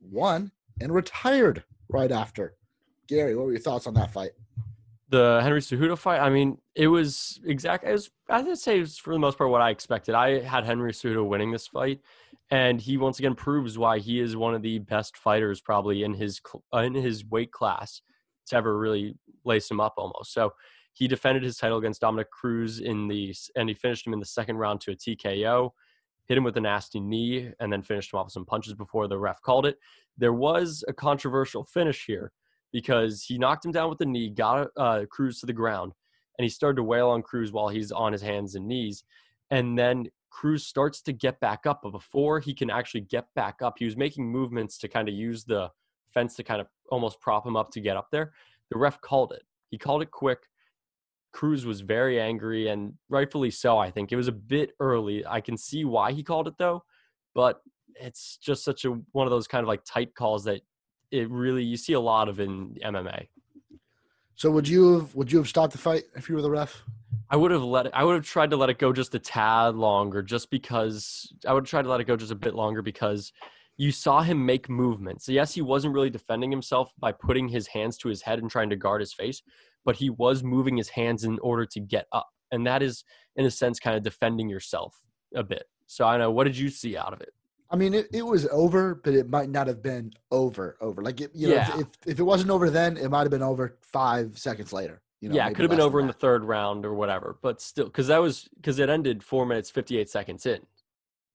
[0.00, 2.54] won and retired right after.
[3.08, 4.32] Gary, what were your thoughts on that fight?
[5.10, 8.98] The Henry Cejudo fight, I mean, it was exactly as I would say it was
[8.98, 10.14] for the most part what I expected.
[10.14, 12.00] I had Henry Cejudo winning this fight,
[12.50, 16.12] and he once again proves why he is one of the best fighters probably in
[16.12, 16.40] his
[16.74, 18.02] uh, in his weight class
[18.48, 20.34] to ever really lace him up almost.
[20.34, 20.52] So
[20.92, 24.26] he defended his title against Dominick Cruz in the and he finished him in the
[24.26, 25.70] second round to a TKO.
[26.26, 29.08] Hit him with a nasty knee and then finished him off with some punches before
[29.08, 29.78] the ref called it.
[30.18, 32.32] There was a controversial finish here
[32.72, 35.92] because he knocked him down with the knee, got uh, Cruz to the ground,
[36.38, 39.04] and he started to wail on Cruz while he's on his hands and knees.
[39.50, 43.62] And then Cruz starts to get back up, but before he can actually get back
[43.62, 45.70] up, he was making movements to kind of use the
[46.12, 48.32] fence to kind of almost prop him up to get up there.
[48.70, 49.42] The ref called it.
[49.70, 50.38] He called it quick.
[51.32, 54.12] Cruz was very angry, and rightfully so, I think.
[54.12, 55.26] It was a bit early.
[55.26, 56.84] I can see why he called it, though,
[57.34, 57.60] but
[58.00, 60.62] it's just such a one of those kind of like tight calls that
[61.10, 63.28] it really you see a lot of in MMA.
[64.34, 66.84] So would you have would you have stopped the fight if you were the ref?
[67.30, 69.18] I would have let it, I would have tried to let it go just a
[69.18, 72.54] tad longer, just because I would have tried to let it go just a bit
[72.54, 73.32] longer because
[73.76, 75.28] you saw him make movements.
[75.28, 78.70] Yes, he wasn't really defending himself by putting his hands to his head and trying
[78.70, 79.42] to guard his face,
[79.84, 83.04] but he was moving his hands in order to get up, and that is
[83.36, 84.96] in a sense kind of defending yourself
[85.34, 85.64] a bit.
[85.86, 86.30] So I know.
[86.30, 87.32] What did you see out of it?
[87.70, 90.76] I mean, it, it was over, but it might not have been over.
[90.80, 91.74] Over like it, you know, Yeah.
[91.74, 95.02] if, if if it wasn't over then, it might have been over five seconds later.
[95.20, 97.60] You know, yeah, it could have been over in the third round or whatever, but
[97.60, 100.60] still, because that was because it ended four minutes fifty eight seconds in.
[100.60, 100.66] to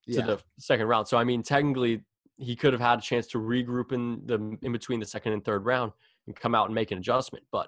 [0.08, 0.26] Yeah.
[0.26, 1.08] the second round.
[1.08, 2.02] So I mean, technically,
[2.38, 5.44] he could have had a chance to regroup in the in between the second and
[5.46, 5.92] third round
[6.26, 7.46] and come out and make an adjustment.
[7.52, 7.68] But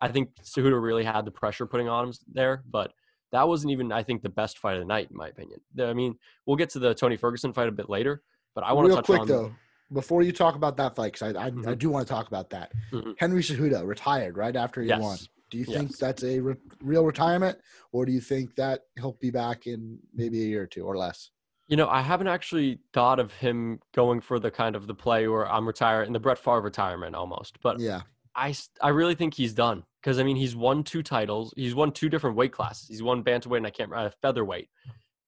[0.00, 2.62] I think Cejudo really had the pressure putting on him there.
[2.70, 2.92] But
[3.32, 5.60] that wasn't even, I think, the best fight of the night, in my opinion.
[5.80, 8.22] I mean, we'll get to the Tony Ferguson fight a bit later,
[8.54, 9.52] but I want to Real touch quick on though,
[9.92, 11.78] before you talk about that fight, because I I, I Mhm.
[11.78, 12.72] do want to talk about that.
[12.92, 13.14] Mhm.
[13.18, 15.18] Henry Cejudo retired right after he won.
[15.50, 15.98] Do you think Yes.
[15.98, 17.58] that's a re- real retirement,
[17.92, 20.96] or do you think that he'll be back in maybe a year or two or
[20.96, 21.30] less?
[21.68, 25.26] You know, I haven't actually thought of him going for the kind of the play
[25.28, 28.02] where I'm retired in the Brett Favre retirement almost, but Yeah,
[28.34, 31.52] I I really think he's done because I mean he's won two titles.
[31.56, 32.86] He's won two different weight classes.
[32.86, 34.68] He's won bantamweight and I can't remember featherweight,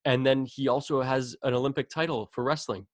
[0.04, 2.86] and then he also has an Olympic title for wrestling.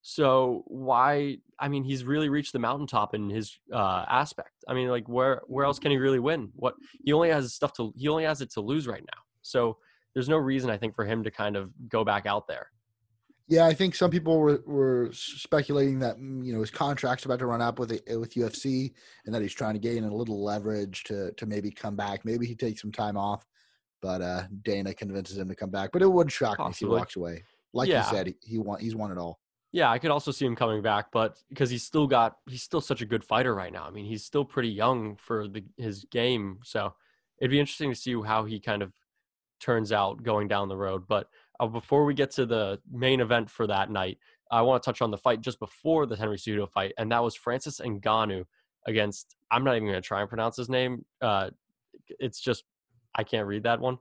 [0.00, 1.36] So why?
[1.58, 4.64] I mean, he's really reached the mountaintop in his uh, aspect.
[4.66, 6.52] I mean, like where where else can he really win?
[6.54, 9.20] What he only has stuff to he only has it to lose right now.
[9.42, 9.76] So
[10.14, 12.68] there's no reason I think for him to kind of go back out there.
[13.50, 13.66] Yeah.
[13.66, 17.46] I think some people were, were speculating that mm, you know his contract's about to
[17.46, 18.92] run up with it, with UFC,
[19.26, 22.24] and that he's trying to gain a little leverage to to maybe come back.
[22.24, 23.44] Maybe he takes some time off,
[24.00, 25.90] but uh, Dana convinces him to come back.
[25.92, 27.44] But it would shock me if he walks away.
[27.72, 28.04] Like Yeah.
[28.04, 28.80] you said, he, he won.
[28.80, 29.40] He's won it all.
[29.72, 32.80] Yeah, I could also see him coming back, but because he's still got he's still
[32.80, 33.84] such a good fighter right now.
[33.84, 36.94] I mean, he's still pretty young for the his game, so
[37.40, 38.92] it'd be interesting to see how he kind of
[39.60, 41.06] turns out going down the road.
[41.06, 41.28] But
[41.60, 44.18] uh, before we get to the main event for that night,
[44.50, 47.22] I want to touch on the fight just before the Henry Cejudo fight, and that
[47.22, 48.44] was Francis Ngannou
[48.86, 51.04] against I'm not even going to try and pronounce his name.
[51.20, 51.50] Uh,
[52.18, 52.64] it's just
[53.14, 53.98] I can't read that one,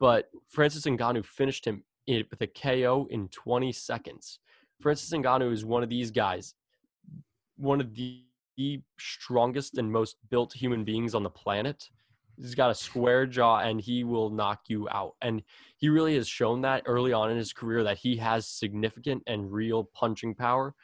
[0.00, 4.40] but Francis Ngannou finished him with a KO in 20 seconds.
[4.80, 6.54] Francis Ngannou is one of these guys.
[7.56, 8.22] one of the,
[8.56, 11.90] the strongest and most built human beings on the planet.
[12.36, 15.14] He's got a square jaw and he will knock you out.
[15.20, 15.42] And
[15.76, 19.52] he really has shown that early on in his career that he has significant and
[19.52, 20.74] real punching power.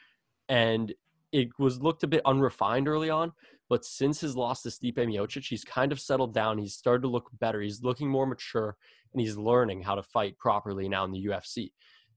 [0.47, 0.93] And
[1.31, 3.33] it was looked a bit unrefined early on,
[3.69, 6.57] but since his loss to Stipe Miocic, he's kind of settled down.
[6.57, 7.61] He's started to look better.
[7.61, 8.75] He's looking more mature,
[9.13, 11.71] and he's learning how to fight properly now in the UFC.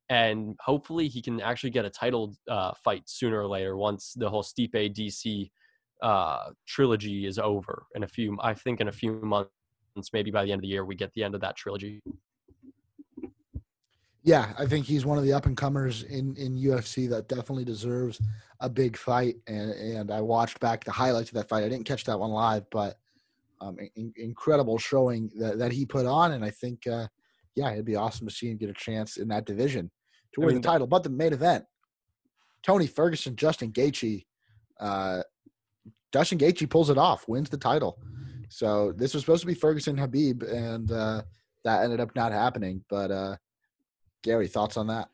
[0.09, 4.31] And hopefully, he can actually get a title uh, fight sooner or later once the
[4.31, 5.51] whole Stipe DC
[6.03, 7.87] uh, trilogy is over.
[7.95, 9.51] In a few, I think, in a few months,
[10.13, 12.03] maybe by the end of the year, we get the end of that trilogy.
[14.25, 17.65] Yeah, I think he's one of the up and comers in in UFC that definitely
[17.65, 18.21] deserves
[18.61, 19.37] a big fight.
[19.47, 21.65] And and I watched back the highlights of that fight.
[21.65, 22.99] I didn't catch that one live, but
[23.61, 26.33] um, in, incredible showing that, that he put on.
[26.33, 27.07] And I think, uh,
[27.55, 29.91] yeah, it'd be awesome to see him get a chance in that division
[30.35, 30.87] to win I mean, the title.
[30.87, 31.65] But the main event,
[32.63, 34.25] Tony Ferguson, Justin Gaethje.
[34.81, 35.23] Uh,
[36.13, 37.99] Justin Gaethje pulls it off, wins the title.
[38.49, 41.23] So this was supposed to be Ferguson Khabib, and uh,
[41.65, 42.85] that ended up not happening.
[42.89, 43.37] But uh,
[44.23, 45.09] Gary, thoughts on that?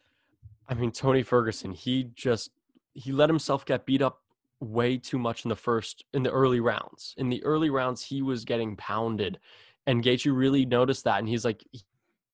[0.68, 2.50] I mean, Tony Ferguson, he just
[2.94, 4.22] he let himself get beat up
[4.60, 7.14] way too much in the first in the early rounds.
[7.16, 9.38] In the early rounds, he was getting pounded,
[9.86, 11.64] and Gaethje really noticed that, and he's like,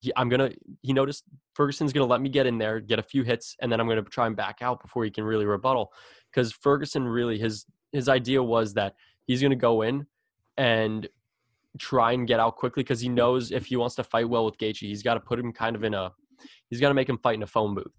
[0.00, 3.24] he, "I'm gonna." He noticed Ferguson's gonna let me get in there, get a few
[3.24, 5.92] hits, and then I'm gonna try and back out before he can really rebuttal.
[6.30, 8.94] Because Ferguson really his his idea was that
[9.26, 10.06] he's gonna go in
[10.58, 11.08] and
[11.78, 14.58] try and get out quickly because he knows if he wants to fight well with
[14.58, 16.12] Gaethje, he's got to put him kind of in a
[16.70, 17.92] he's got to make him fight in a phone booth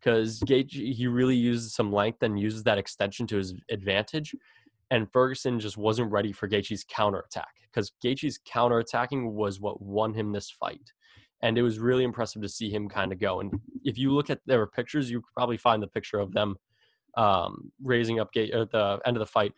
[0.00, 4.34] because Gaethje he really uses some length and uses that extension to his advantage.
[4.90, 10.32] And Ferguson just wasn't ready for Gaethje's counterattack because Gaethje's counterattacking was what won him
[10.32, 10.92] this fight.
[11.42, 13.40] And it was really impressive to see him kind of go.
[13.40, 13.52] And
[13.84, 16.56] if you look at their pictures, you probably find the picture of them
[17.16, 19.52] um, raising up Gaethje at the end of the fight.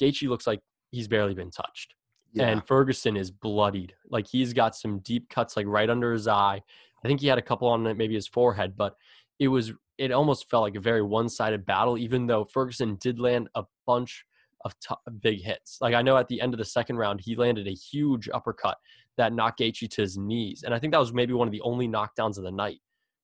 [0.00, 1.94] Gaethje looks like he's barely been touched.
[2.32, 2.48] Yeah.
[2.48, 3.94] And Ferguson is bloodied.
[4.10, 6.62] Like he's got some deep cuts like right under his eye.
[7.04, 8.96] I think he had a couple on maybe his forehead, but
[9.38, 11.96] it was it almost felt like a very one-sided battle.
[11.98, 14.24] Even though Ferguson did land a bunch
[14.64, 17.34] of t- big hits, like I know at the end of the second round he
[17.34, 18.78] landed a huge uppercut
[19.16, 21.62] that knocked Gaethje to his knees, and I think that was maybe one of the
[21.62, 22.80] only knockdowns of the night.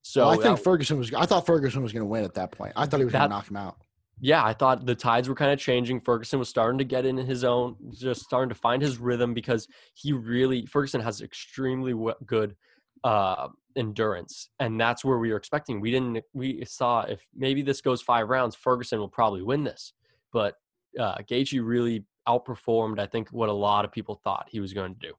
[0.06, 1.14] So well, I think that, Ferguson was.
[1.14, 2.74] I thought Ferguson was going to win at that point.
[2.76, 3.78] I thought he was going to knock him out.
[4.20, 6.02] Yeah, I thought the tides were kind of changing.
[6.02, 9.66] Ferguson was starting to get in his own, just starting to find his rhythm because
[9.94, 11.94] he really Ferguson has extremely
[12.26, 12.54] good
[13.02, 15.80] uh, endurance, and that's where we were expecting.
[15.80, 16.22] We didn't.
[16.34, 19.94] We saw if maybe this goes five rounds, Ferguson will probably win this,
[20.34, 20.56] but
[21.00, 22.98] uh, Gaethje really outperformed.
[22.98, 25.14] I think what a lot of people thought he was going to do.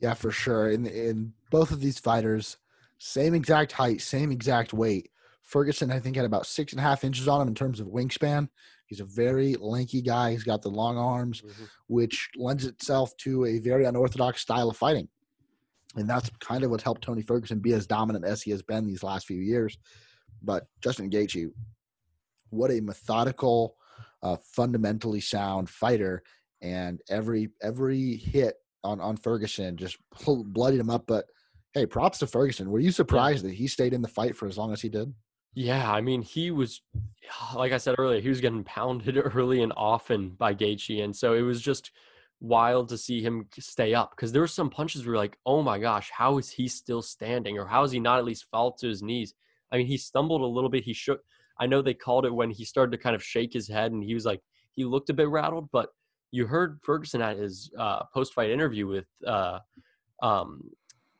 [0.00, 0.70] Yeah, for sure.
[0.70, 2.56] In in both of these fighters,
[3.04, 5.10] same exact height, same exact weight.
[5.42, 7.88] Ferguson, I think, had about six and a half inches on him in terms of
[7.88, 8.48] wingspan.
[8.86, 10.30] He's a very lanky guy.
[10.30, 11.64] He's got the long arms, mm-hmm.
[11.86, 15.08] which lends itself to a very unorthodox style of fighting.
[15.96, 18.86] And that's kind of what helped Tony Ferguson be as dominant as he has been
[18.86, 19.76] these last few years.
[20.42, 21.50] But Justin Gaethje,
[22.48, 23.76] what a methodical,
[24.22, 26.22] uh, fundamentally sound fighter,
[26.62, 31.04] and every every hit on on Ferguson just bloodied him up.
[31.06, 31.26] But
[31.74, 32.70] hey, props to Ferguson.
[32.70, 35.12] Were you surprised that he stayed in the fight for as long as he did?
[35.54, 36.80] Yeah, I mean, he was,
[37.54, 41.34] like I said earlier, he was getting pounded early and often by Gaethje, and so
[41.34, 41.90] it was just
[42.40, 45.78] wild to see him stay up because there were some punches where like, oh my
[45.78, 48.88] gosh, how is he still standing, or how is he not at least fall to
[48.88, 49.34] his knees?
[49.72, 50.84] I mean, he stumbled a little bit.
[50.84, 51.20] He shook.
[51.58, 54.02] I know they called it when he started to kind of shake his head, and
[54.02, 54.40] he was like,
[54.72, 55.68] he looked a bit rattled.
[55.72, 55.88] But
[56.32, 59.60] you heard Ferguson at his uh, post-fight interview with uh,
[60.22, 60.62] um,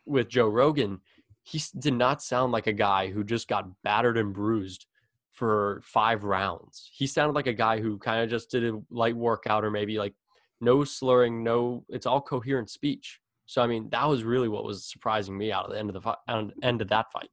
[0.07, 1.01] with Joe Rogan.
[1.43, 4.87] He did not sound like a guy who just got battered and bruised
[5.33, 6.91] for five rounds.
[6.93, 9.99] He sounded like a guy who kind of just did a light workout or maybe
[9.99, 10.15] like
[10.61, 13.21] no slurring, no, it's all coherent speech.
[13.47, 15.95] So I mean, that was really what was surprising me out of the end of
[15.95, 16.17] the fight,
[16.63, 17.29] end of that fight.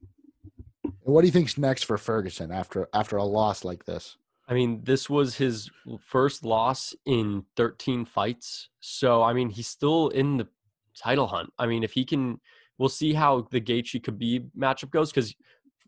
[1.00, 4.16] What do you think's next for Ferguson after after a loss like this?
[4.48, 8.68] I mean, this was his first loss in 13 fights.
[8.80, 10.48] So I mean, he's still in the
[10.96, 11.52] title hunt.
[11.58, 12.40] I mean, if he can,
[12.78, 15.10] we'll see how the Gaethje Khabib matchup goes.
[15.10, 15.34] Because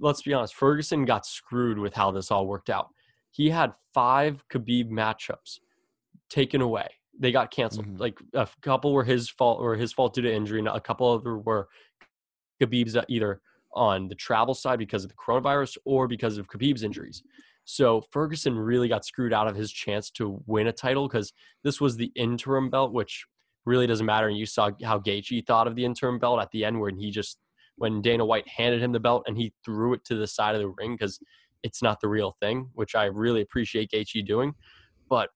[0.01, 2.89] let's be honest, Ferguson got screwed with how this all worked out.
[3.31, 5.59] He had five Khabib matchups
[6.31, 7.87] taken away they got canceled.
[7.87, 8.01] Mm-hmm.
[8.01, 11.11] Like a couple were his fault or his fault due to injury, and a couple
[11.11, 11.69] other were
[12.61, 13.41] Khabib's either
[13.73, 17.23] on the travel side because of the coronavirus or because of Khabib's injuries.
[17.65, 21.81] So Ferguson really got screwed out of his chance to win a title because this
[21.81, 23.25] was the interim belt, which
[23.67, 24.29] really doesn't matter.
[24.29, 27.11] And you saw how Gaethje thought of the interim belt at the end, when he
[27.11, 27.39] just
[27.77, 30.61] when Dana White handed him the belt and he threw it to the side of
[30.61, 31.19] the ring because
[31.65, 34.55] it's not the real thing, which I really appreciate Gaethje doing.
[35.09, 35.31] But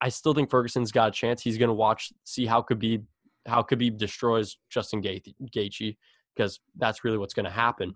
[0.00, 1.42] I still think Ferguson's got a chance.
[1.42, 3.04] He's going to watch, see how Khabib
[3.46, 5.96] how Khabib destroys Justin Gaethje
[6.36, 7.94] because that's really what's going to happen,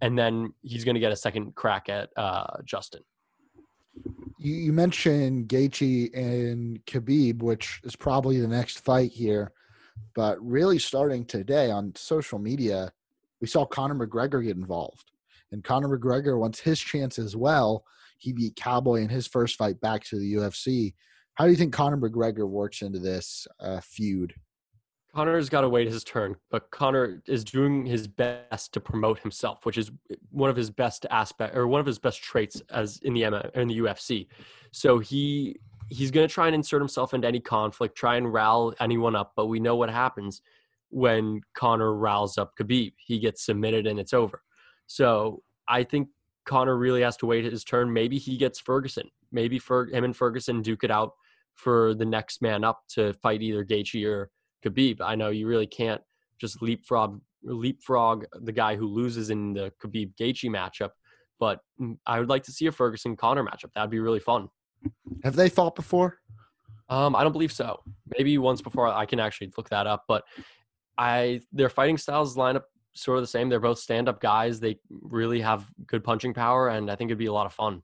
[0.00, 3.02] and then he's going to get a second crack at uh, Justin.
[4.38, 9.52] You, you mentioned Gaethje and Khabib, which is probably the next fight here,
[10.14, 12.92] but really starting today on social media,
[13.40, 15.12] we saw Conor McGregor get involved,
[15.52, 17.84] and Conor McGregor wants his chance as well.
[18.18, 20.94] He beat Cowboy in his first fight back to the UFC.
[21.34, 24.34] How do you think Conor McGregor works into this uh, feud?
[25.14, 29.66] Conor's got to wait his turn, but Conor is doing his best to promote himself,
[29.66, 32.98] which is eh, one of his best aspect or one of his best traits as
[33.02, 34.28] in the in the UFC.
[34.72, 38.72] So he he's going to try and insert himself into any conflict, try and rile
[38.80, 39.32] anyone up.
[39.34, 40.42] But we know what happens
[40.90, 42.92] when Conor riles up Khabib.
[42.98, 44.42] He gets submitted and it's over.
[44.86, 46.08] So I think
[46.46, 47.92] Conor really has to wait his turn.
[47.92, 49.10] Maybe he gets Ferguson.
[49.32, 51.12] Maybe for him and Ferguson duke it out
[51.54, 54.30] for the next man up to fight either Gaethje or
[54.64, 55.00] Khabib.
[55.00, 56.00] I know you really can't
[56.40, 60.90] just leapfrog leapfrog the guy who loses in the Khabib Gaethje matchup,
[61.38, 61.60] but
[62.06, 63.72] I would like to see a Ferguson Conor matchup.
[63.74, 64.48] That'd be really fun.
[65.24, 66.18] Have they fought before?
[66.88, 67.80] Um, I don't believe so.
[68.18, 68.88] Maybe once before.
[68.88, 70.24] I can actually look that up, but
[70.98, 73.48] I their fighting styles line up sort of the same.
[73.48, 74.60] They're both stand up guys.
[74.60, 77.82] They really have good punching power, and I think it'd be a lot of fun.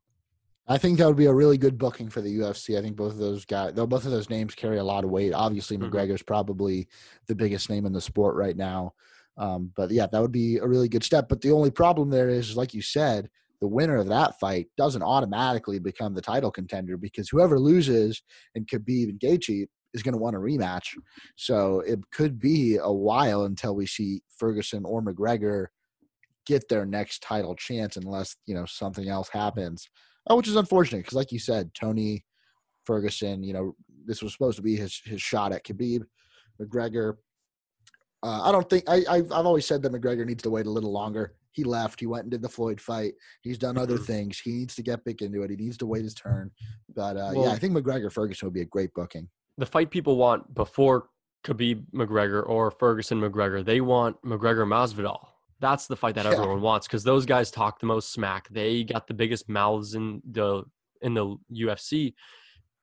[0.68, 2.76] I think that would be a really good booking for the UFC.
[2.76, 5.11] I think both of those guys, though both of those names carry a lot of
[5.11, 5.33] weight.
[5.33, 5.94] Obviously, mm-hmm.
[5.94, 6.88] McGregor's probably
[7.29, 8.94] the biggest name in the sport right now.
[9.38, 11.29] Um, but yeah, that would be a really good step.
[11.29, 13.29] But the only problem there is, like you said,
[13.61, 18.22] the winner of that fight doesn't automatically become the title contender because whoever loses
[18.55, 20.96] in Khabib and Gaethje is going to want a rematch.
[21.37, 25.66] So it could be a while until we see Ferguson or McGregor
[26.44, 29.88] get their next title chance, unless you know something else happens
[30.31, 32.25] uh, which is unfortunate because, like you said, Tony
[32.85, 36.03] Ferguson, you know, this was supposed to be his his shot at Khabib.
[36.61, 37.15] McGregor,
[38.23, 40.71] uh, I don't think I I've, I've always said that McGregor needs to wait a
[40.71, 41.35] little longer.
[41.53, 42.01] He left.
[42.01, 43.15] He went and did the Floyd fight.
[43.41, 44.05] He's done other mm-hmm.
[44.05, 44.39] things.
[44.39, 45.51] He needs to get back into it.
[45.51, 46.51] He needs to wait his turn.
[46.95, 49.29] But uh, well, yeah, I think McGregor Ferguson would be a great booking.
[49.59, 51.09] The fight people want before
[51.45, 55.19] Khabib McGregor or Ferguson McGregor, they want McGregor Masvidal.
[55.61, 56.33] That's the fight that yeah.
[56.33, 58.49] everyone wants because those guys talk the most smack.
[58.51, 60.64] They got the biggest mouths in the
[61.03, 62.14] in the UFC.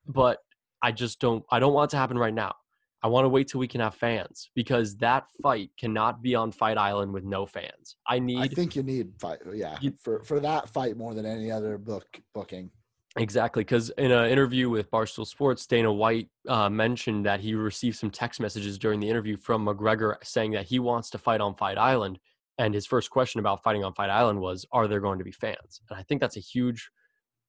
[0.07, 0.39] But
[0.81, 2.55] I just don't I don't want it to happen right now.
[3.03, 6.53] I want to wait till we can have fans because that fight cannot be on
[6.53, 7.97] Fight Island with no fans.
[8.07, 11.25] I need I think you need fight yeah, you, for for that fight more than
[11.25, 12.71] any other book booking.
[13.17, 17.97] Exactly, because in an interview with Barstool Sports, Dana White uh, mentioned that he received
[17.97, 21.53] some text messages during the interview from McGregor saying that he wants to fight on
[21.53, 22.17] Fight Island.
[22.57, 25.31] And his first question about fighting on Fight Island was, Are there going to be
[25.31, 25.81] fans?
[25.89, 26.89] And I think that's a huge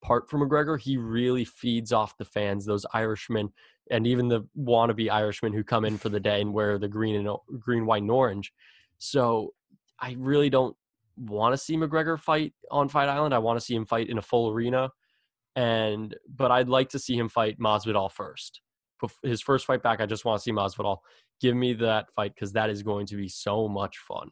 [0.03, 0.81] part for McGregor.
[0.81, 3.53] He really feeds off the fans, those Irishmen,
[3.91, 7.17] and even the wannabe Irishmen who come in for the day and wear the green
[7.17, 8.53] and green, white, and orange.
[8.99, 9.53] So
[10.01, 10.77] I really don't
[11.17, 13.35] want to see McGregor fight on Fight Island.
[13.35, 14.91] I want to see him fight in a full arena.
[15.57, 18.61] And but I'd like to see him fight Masvidal first.
[19.23, 20.99] His first fight back, I just want to see Masvidal.
[21.41, 24.31] Give me that fight because that is going to be so much fun.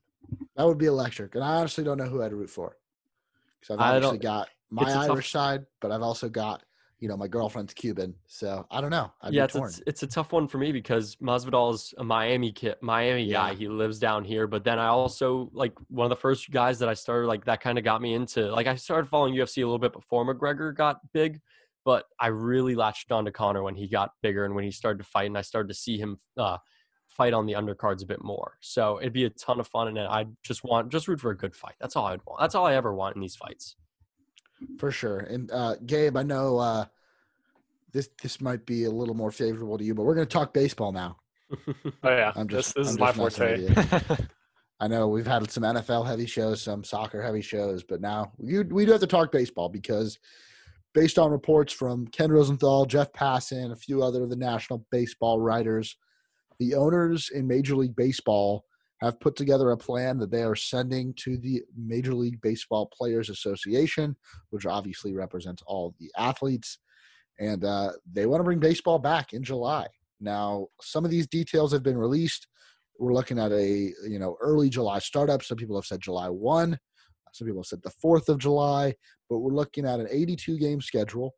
[0.56, 1.34] That would be electric.
[1.34, 2.76] And I honestly don't know who I'd root for.
[3.60, 6.62] Because I've obviously got my Irish tough, side, but I've also got,
[6.98, 8.14] you know, my girlfriend's Cuban.
[8.26, 9.12] So I don't know.
[9.22, 12.76] I'd yeah, it's, it's, a tough one for me because Masvidal is a Miami kid,
[12.80, 13.48] Miami yeah.
[13.48, 13.54] guy.
[13.54, 14.46] He lives down here.
[14.46, 17.60] But then I also, like, one of the first guys that I started, like, that
[17.60, 20.74] kind of got me into, like, I started following UFC a little bit before McGregor
[20.76, 21.40] got big.
[21.84, 24.98] But I really latched on to Conor when he got bigger and when he started
[24.98, 26.58] to fight, and I started to see him uh,
[27.12, 28.56] fight on the undercards a bit more.
[28.60, 31.36] So it'd be a ton of fun, and I just want just root for a
[31.36, 31.74] good fight.
[31.80, 32.40] That's all I'd want.
[32.40, 33.76] That's all I ever want in these fights.
[34.78, 35.18] For sure.
[35.18, 36.84] And uh, Gabe, I know uh,
[37.92, 40.54] this this might be a little more favorable to you, but we're going to talk
[40.54, 41.18] baseball now.
[41.66, 43.68] oh yeah, I'm just, this, this is my forte.
[44.80, 48.62] I know we've had some NFL heavy shows, some soccer heavy shows, but now we,
[48.62, 50.18] we do have to talk baseball because
[50.92, 55.40] based on reports from Ken Rosenthal, Jeff Passan, a few other of the national baseball
[55.40, 55.94] writers–
[56.62, 58.64] the owners in Major League Baseball
[59.00, 63.30] have put together a plan that they are sending to the Major League Baseball Players
[63.30, 64.14] Association,
[64.50, 66.78] which obviously represents all the athletes.
[67.40, 69.88] And uh, they want to bring baseball back in July.
[70.20, 72.46] Now, some of these details have been released.
[73.00, 75.42] We're looking at a you know early July startup.
[75.42, 76.78] Some people have said July one.
[77.32, 78.94] Some people have said the fourth of July.
[79.28, 81.34] But we're looking at an 82 game schedule.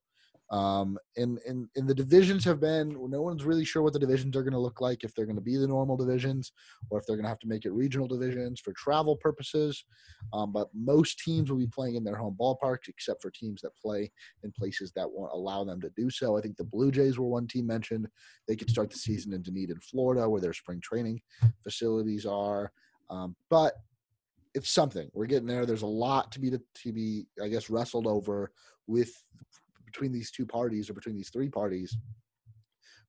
[0.50, 4.36] Um, and, and, and the divisions have been, no one's really sure what the divisions
[4.36, 6.52] are going to look like, if they're going to be the normal divisions
[6.90, 9.84] or if they're going to have to make it regional divisions for travel purposes.
[10.32, 13.76] Um, but most teams will be playing in their home ballparks, except for teams that
[13.76, 16.36] play in places that won't allow them to do so.
[16.36, 18.06] I think the Blue Jays were one team mentioned.
[18.46, 21.20] They could start the season in Dunedin, Florida, where their spring training
[21.62, 22.70] facilities are.
[23.10, 23.74] Um, but
[24.54, 25.10] it's something.
[25.14, 25.66] We're getting there.
[25.66, 28.52] There's a lot to be to be, I guess, wrestled over
[28.86, 29.12] with
[29.94, 31.96] between these two parties or between these three parties.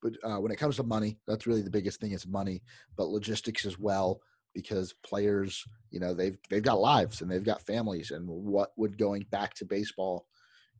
[0.01, 2.61] But uh, when it comes to money, that's really the biggest thing is money,
[2.95, 4.21] but logistics as well,
[4.53, 8.97] because players, you know, they've they've got lives and they've got families, and what would
[8.97, 10.27] going back to baseball,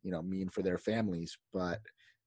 [0.03, 1.37] you know, mean for their families?
[1.51, 1.81] But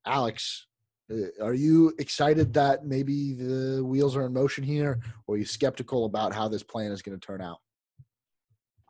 [0.06, 0.66] Alex,
[1.12, 5.44] uh, are you excited that maybe the wheels are in motion here, or are you
[5.44, 7.58] skeptical about how this plan is going to turn out?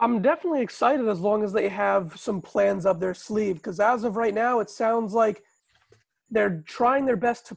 [0.00, 3.56] I'm definitely excited as long as they have some plans up their sleeve.
[3.56, 5.42] Because as of right now, it sounds like
[6.30, 7.56] they're trying their best to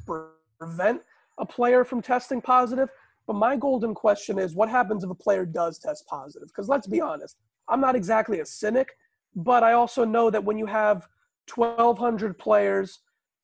[0.59, 1.01] prevent
[1.37, 2.89] a player from testing positive.
[3.27, 6.47] But my golden question is what happens if a player does test positive?
[6.47, 7.37] Because let's be honest,
[7.69, 8.89] I'm not exactly a cynic,
[9.35, 11.07] but I also know that when you have
[11.53, 12.99] 1,200 players,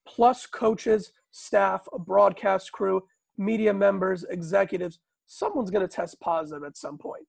[0.07, 3.03] plus coaches, staff, a broadcast crew,
[3.37, 7.26] media members, executives, someone's going to test positive at some point.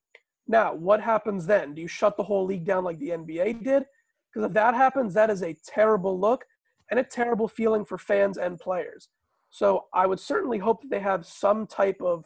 [0.48, 1.74] Now, what happens then?
[1.74, 3.84] Do you shut the whole league down like the NBA did?
[4.32, 6.44] Because if that happens, that is a terrible look
[6.90, 9.08] and a terrible feeling for fans and players.
[9.50, 12.24] So I would certainly hope that they have some type of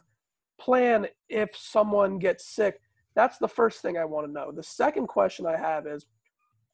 [0.59, 2.79] plan if someone gets sick.
[3.15, 4.51] That's the first thing I want to know.
[4.51, 6.05] The second question I have is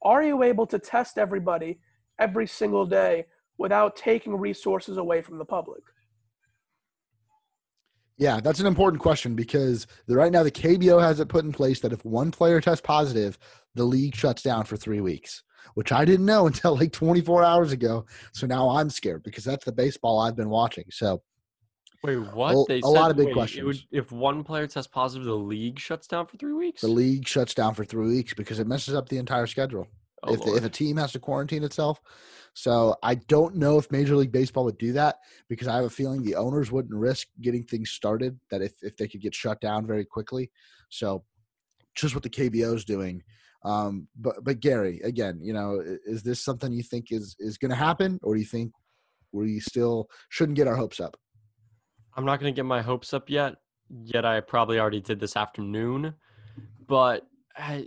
[0.04, 1.80] Are you able to test everybody
[2.20, 3.26] every single day
[3.58, 5.82] without taking resources away from the public?
[8.20, 11.54] Yeah, that's an important question because the, right now the KBO has it put in
[11.54, 13.40] place that if one player tests positive,
[13.76, 15.42] the league shuts down for three weeks,
[15.76, 18.06] which I didn't know until like 24 hours ago.
[18.34, 20.84] So now I'm scared because that's the baseball I've been watching.
[20.92, 21.22] So
[22.04, 22.56] wait, what?
[22.56, 23.66] A, they a said, lot of big wait, questions.
[23.66, 26.82] Would, if one player tests positive, the league shuts down for three weeks.
[26.82, 29.88] The league shuts down for three weeks because it messes up the entire schedule.
[30.24, 32.02] Oh, if, the, if a team has to quarantine itself,
[32.54, 35.90] so I don't know if Major League Baseball would do that because I have a
[35.90, 39.62] feeling the owners wouldn't risk getting things started that if, if they could get shut
[39.62, 40.52] down very quickly.
[40.90, 41.24] So
[41.96, 43.24] just what the KBO is doing.
[43.64, 47.72] Um, but but Gary, again, you know, is this something you think is is going
[47.72, 48.72] to happen, or do you think
[49.32, 51.18] we still shouldn't get our hopes up?
[52.16, 53.56] I'm not going to get my hopes up yet.
[54.04, 56.14] Yet I probably already did this afternoon,
[56.88, 57.28] but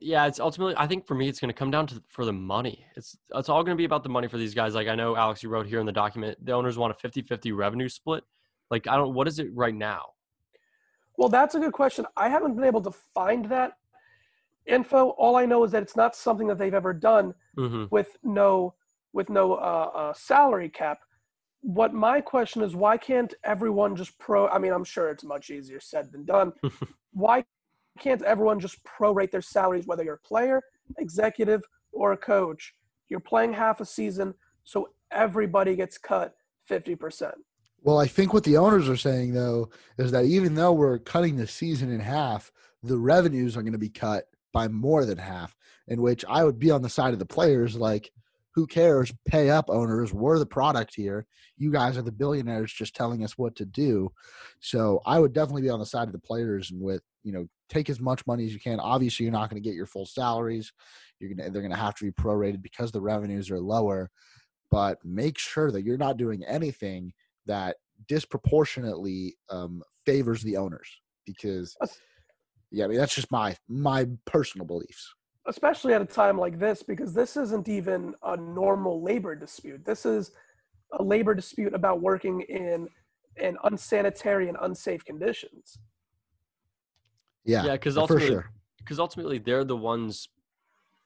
[0.01, 0.75] yeah, it's ultimately.
[0.77, 2.85] I think for me, it's going to come down to for the money.
[2.97, 4.75] It's it's all going to be about the money for these guys.
[4.75, 7.57] Like I know Alex, you wrote here in the document, the owners want a 50-50
[7.57, 8.25] revenue split.
[8.71, 9.15] Like I don't.
[9.15, 10.07] What is it right now?
[11.17, 12.07] Well, that's a good question.
[12.17, 13.73] I haven't been able to find that
[14.67, 15.11] info.
[15.11, 17.85] All I know is that it's not something that they've ever done mm-hmm.
[17.91, 18.75] with no
[19.13, 21.01] with no uh, uh, salary cap.
[21.61, 24.49] What my question is, why can't everyone just pro?
[24.49, 26.53] I mean, I'm sure it's much easier said than done.
[27.13, 27.45] why
[27.99, 30.63] can't everyone just prorate their salaries, whether you're a player,
[30.99, 31.63] executive,
[31.93, 32.75] or a coach?
[33.09, 34.35] You're playing half a season,
[34.65, 36.35] so everybody gets cut
[36.71, 37.33] 50%.
[37.83, 41.37] Well, I think what the owners are saying, though, is that even though we're cutting
[41.37, 45.57] the season in half, the revenues are going to be cut by more than half,
[45.89, 48.13] in which I would be on the side of the players like,
[48.55, 49.13] who cares?
[49.27, 50.13] Pay up, owners.
[50.13, 51.27] We're the product here.
[51.57, 54.13] You guys are the billionaires just telling us what to do.
[54.61, 57.47] So I would definitely be on the side of the players and with, you know,
[57.69, 58.79] take as much money as you can.
[58.81, 60.73] Obviously, you're not going to get your full salaries.
[61.19, 64.11] You're gonna they're going to have to be prorated because the revenues are lower.
[64.71, 67.13] But make sure that you're not doing anything
[67.47, 67.77] that
[68.09, 70.89] disproportionately um, favors the owners
[71.27, 71.77] because
[72.71, 75.15] yeah, I mean that's just my my personal beliefs.
[75.47, 79.85] Especially at a time like this, because this isn't even a normal labor dispute.
[79.85, 80.31] This is
[80.93, 82.89] a labor dispute about working in
[83.39, 85.79] in unsanitary and unsafe conditions.
[87.45, 88.43] Yeah, yeah, because ultimately,
[88.79, 89.03] because sure.
[89.03, 90.29] ultimately they're the ones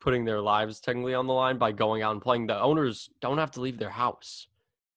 [0.01, 2.47] putting their lives technically on the line by going out and playing.
[2.47, 4.49] The owners don't have to leave their house.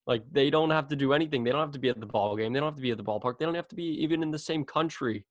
[0.06, 1.44] Like they don't have to do anything.
[1.44, 2.52] They don't have to be at the ball game.
[2.52, 3.38] They don't have to be at the ballpark.
[3.38, 5.26] They don't have to be even in the same country.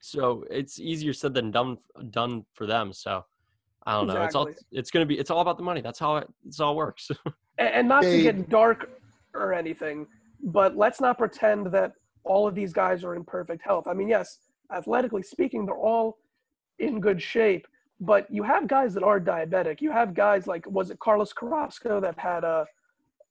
[0.00, 1.78] So it's easier said than done
[2.10, 2.92] done for them.
[2.92, 3.24] So
[3.86, 4.22] I don't know.
[4.22, 5.80] It's all it's gonna be it's all about the money.
[5.80, 7.10] That's how it it's all works.
[7.58, 8.18] and, and not hey.
[8.18, 8.90] to get dark
[9.34, 10.06] or anything,
[10.42, 11.92] but let's not pretend that
[12.24, 13.86] all of these guys are in perfect health.
[13.86, 14.38] I mean, yes,
[14.72, 16.18] athletically speaking, they're all
[16.78, 17.66] in good shape.
[18.00, 19.80] But you have guys that are diabetic.
[19.80, 22.66] You have guys like was it Carlos Carrasco that had a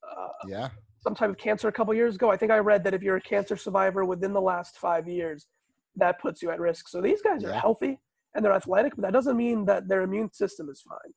[0.04, 0.70] uh, yeah
[1.00, 2.32] some type of cancer a couple years ago.
[2.32, 5.48] I think I read that if you're a cancer survivor within the last five years,
[5.96, 6.90] that puts you at risk.
[6.90, 8.00] So these guys are healthy
[8.36, 11.14] and they're athletic, but that doesn't mean that their immune system is fine.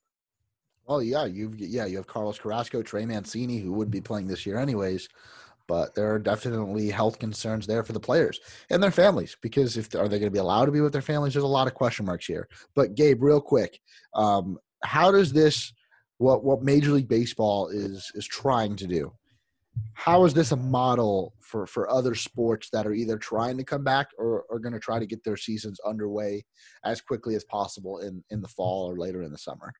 [0.85, 4.45] Well, yeah, you've yeah you have Carlos Carrasco, Trey Mancini, who would be playing this
[4.45, 5.07] year anyways,
[5.67, 8.39] but there are definitely health concerns there for the players
[8.69, 11.01] and their families because if are they going to be allowed to be with their
[11.01, 11.33] families?
[11.33, 12.47] There's a lot of question marks here.
[12.75, 13.79] But Gabe, real quick,
[14.13, 15.71] um, how does this
[16.17, 19.13] what what Major League Baseball is is trying to do?
[19.93, 23.83] How is this a model for for other sports that are either trying to come
[23.83, 26.43] back or are going to try to get their seasons underway
[26.83, 29.71] as quickly as possible in in the fall or later in the summer?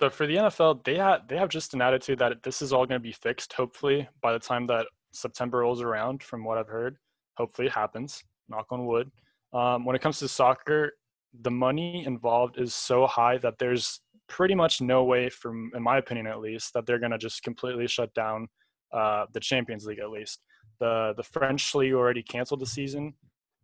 [0.00, 2.86] So for the NFL, they have they have just an attitude that this is all
[2.86, 3.52] going to be fixed.
[3.54, 6.98] Hopefully, by the time that September rolls around, from what I've heard,
[7.36, 8.22] hopefully it happens.
[8.48, 9.10] Knock on wood.
[9.52, 10.92] Um, when it comes to soccer,
[11.40, 15.98] the money involved is so high that there's pretty much no way, from in my
[15.98, 18.48] opinion at least, that they're going to just completely shut down
[18.92, 19.98] uh, the Champions League.
[19.98, 20.40] At least
[20.80, 23.14] the the French league already canceled the season,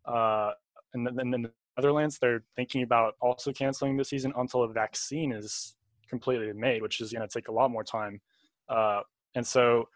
[0.07, 0.53] uh,
[0.93, 5.77] and then the Netherlands they're thinking about also canceling the season until a vaccine is
[6.09, 8.21] completely made, which is going to take a lot more time.
[8.69, 9.01] Uh,
[9.35, 9.89] and so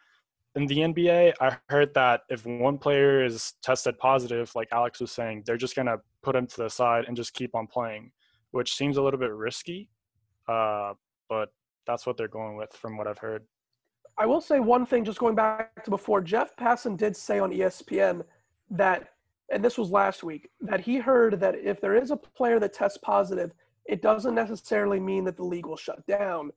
[0.57, 5.13] in the NBA, I heard that if one player is tested positive, like Alex was
[5.13, 8.11] saying, they're just going to put him to the side and just keep on playing,
[8.51, 9.89] which seems a little bit risky.
[10.49, 10.95] Uh,
[11.29, 11.51] but
[11.87, 13.45] that's what they're going with from what I've heard.
[14.19, 17.53] I will say one thing, just going back to before, Jeff Passan did say on
[17.53, 18.25] ESPN
[18.71, 19.11] that,
[19.53, 22.73] and this was last week, that he heard that if there is a player that
[22.73, 23.53] tests positive,
[23.87, 26.51] it doesn't necessarily mean that the league will shut down,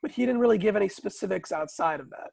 [0.00, 2.30] but he didn't really give any specifics outside of that.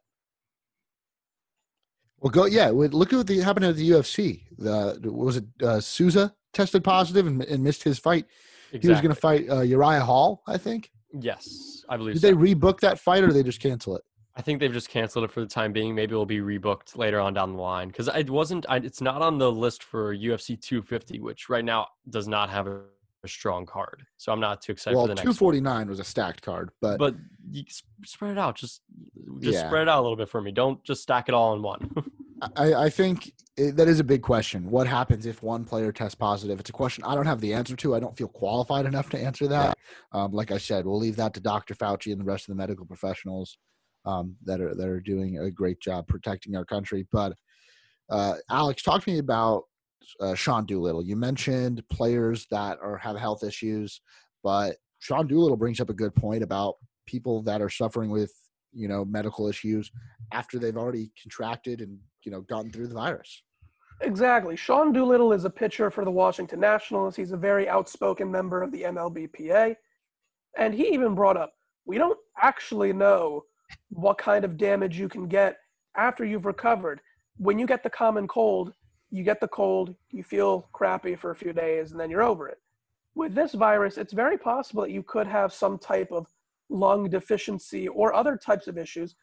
[2.20, 2.70] Well, go yeah.
[2.70, 4.42] Look at what the, happened at the UFC.
[4.56, 8.26] The was it uh, Souza tested positive and, and missed his fight.
[8.72, 8.80] Exactly.
[8.80, 10.90] He was going to fight uh, Uriah Hall, I think.
[11.20, 12.14] Yes, I believe.
[12.14, 12.28] Did so.
[12.28, 14.02] they rebook that fight, or they just cancel it?
[14.34, 15.94] I think they've just canceled it for the time being.
[15.94, 18.64] Maybe it'll be rebooked later on down the line because it wasn't.
[18.68, 22.66] I, it's not on the list for UFC 250, which right now does not have
[22.66, 22.82] a
[23.24, 24.04] a strong card.
[24.16, 25.88] So I'm not too excited well, for the next 249 one.
[25.88, 27.14] was a stacked card, but but
[27.50, 27.64] you
[28.04, 28.56] spread it out.
[28.56, 28.82] Just
[29.40, 29.66] just yeah.
[29.66, 30.52] spread it out a little bit for me.
[30.52, 31.94] Don't just stack it all in one.
[32.56, 34.68] I, I think it, that is a big question.
[34.68, 36.58] What happens if one player tests positive?
[36.58, 37.94] It's a question I don't have the answer to.
[37.94, 39.78] I don't feel qualified enough to answer that.
[40.10, 41.74] Um, like I said, we'll leave that to Dr.
[41.74, 43.58] Fauci and the rest of the medical professionals
[44.04, 47.06] um, that are that are doing a great job protecting our country.
[47.12, 47.34] But
[48.10, 49.64] uh, Alex, talk to me about
[50.20, 51.04] uh, Sean Doolittle.
[51.04, 54.00] You mentioned players that are have health issues,
[54.42, 56.74] but Sean Doolittle brings up a good point about
[57.06, 58.32] people that are suffering with
[58.72, 59.90] you know medical issues
[60.32, 63.42] after they've already contracted and you know gotten through the virus.
[64.00, 64.56] Exactly.
[64.56, 67.14] Sean Doolittle is a pitcher for the Washington Nationals.
[67.14, 69.76] He's a very outspoken member of the MLBPA.
[70.58, 71.52] And he even brought up
[71.84, 73.44] we don't actually know
[73.90, 75.56] what kind of damage you can get
[75.96, 77.00] after you've recovered.
[77.36, 78.72] When you get the common cold,
[79.10, 82.48] you get the cold, you feel crappy for a few days, and then you're over
[82.48, 82.58] it.
[83.14, 86.26] With this virus, it's very possible that you could have some type of
[86.70, 89.14] lung deficiency or other types of issues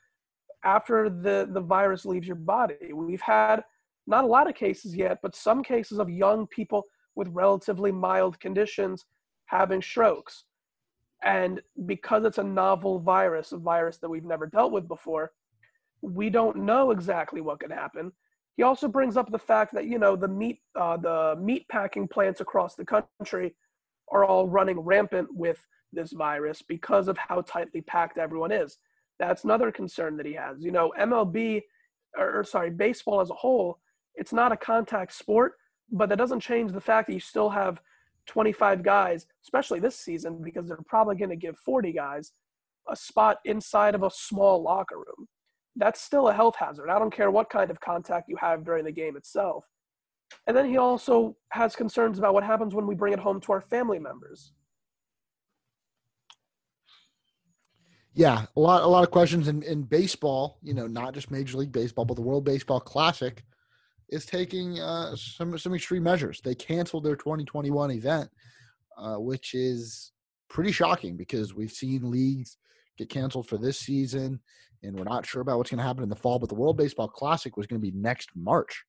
[0.64, 2.93] after the, the virus leaves your body.
[2.93, 3.64] We've had
[4.06, 6.84] not a lot of cases yet, but some cases of young people
[7.16, 9.06] with relatively mild conditions
[9.45, 10.45] having strokes.
[11.24, 15.32] And because it's a novel virus, a virus that we've never dealt with before,
[16.01, 18.11] we don't know exactly what could happen.
[18.55, 22.07] He also brings up the fact that you know the meat uh, the meat packing
[22.07, 23.55] plants across the country
[24.11, 28.78] are all running rampant with this virus because of how tightly packed everyone is.
[29.17, 30.61] That's another concern that he has.
[30.61, 31.61] You know, MLB
[32.17, 33.80] or, or sorry, baseball as a whole,
[34.15, 35.53] it's not a contact sport,
[35.91, 37.80] but that doesn't change the fact that you still have
[38.30, 42.32] 25 guys, especially this season, because they're probably going to give 40 guys
[42.88, 45.27] a spot inside of a small locker room
[45.80, 46.89] that's still a health hazard.
[46.89, 49.65] I don't care what kind of contact you have during the game itself.
[50.45, 53.51] And then he also has concerns about what happens when we bring it home to
[53.53, 54.51] our family members.
[58.13, 60.59] Yeah, a lot, a lot of questions in, in baseball.
[60.61, 63.43] You know, not just Major League Baseball, but the World Baseball Classic
[64.10, 66.41] is taking uh, some some extreme measures.
[66.43, 68.30] They canceled their 2021 event,
[68.97, 70.12] uh, which is
[70.49, 72.57] pretty shocking because we've seen leagues
[72.97, 74.39] get canceled for this season
[74.84, 76.39] and we're not sure about what's going to happen in the fall.
[76.39, 78.84] But the World Baseball Classic was going to be next March.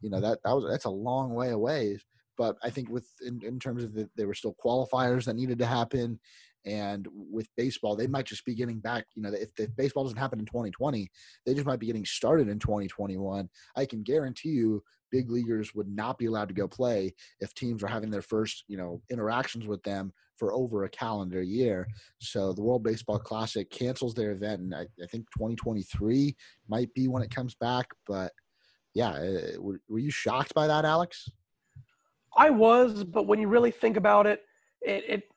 [0.00, 1.98] You know that that was that's a long way away.
[2.36, 5.58] But I think with in, in terms of the, there were still qualifiers that needed
[5.58, 6.18] to happen,
[6.64, 9.04] and with baseball, they might just be getting back.
[9.14, 11.10] You know, if, if baseball doesn't happen in 2020,
[11.44, 13.48] they just might be getting started in 2021.
[13.76, 14.82] I can guarantee you,
[15.12, 18.64] big leaguers would not be allowed to go play if teams are having their first,
[18.66, 21.86] you know, interactions with them for over a calendar year.
[22.18, 26.34] So the World Baseball Classic cancels their event, and I, I think 2023
[26.68, 27.86] might be when it comes back.
[28.08, 28.32] But
[28.94, 31.28] yeah, uh, were, were you shocked by that, Alex?
[32.36, 34.42] I was, but when you really think about it,
[34.80, 35.31] it, it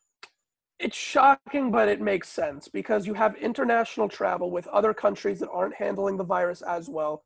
[0.80, 5.50] It's shocking, but it makes sense because you have international travel with other countries that
[5.50, 7.24] aren't handling the virus as well.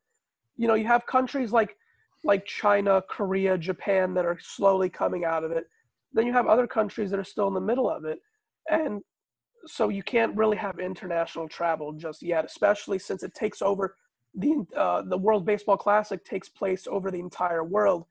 [0.56, 1.76] You know, you have countries like
[2.22, 5.64] like China, Korea, Japan that are slowly coming out of it.
[6.12, 8.20] Then you have other countries that are still in the middle of it.
[8.70, 9.00] And
[9.66, 13.96] so you can't really have international travel just yet, especially since it takes over
[14.34, 18.04] the uh, the World Baseball Classic takes place over the entire world.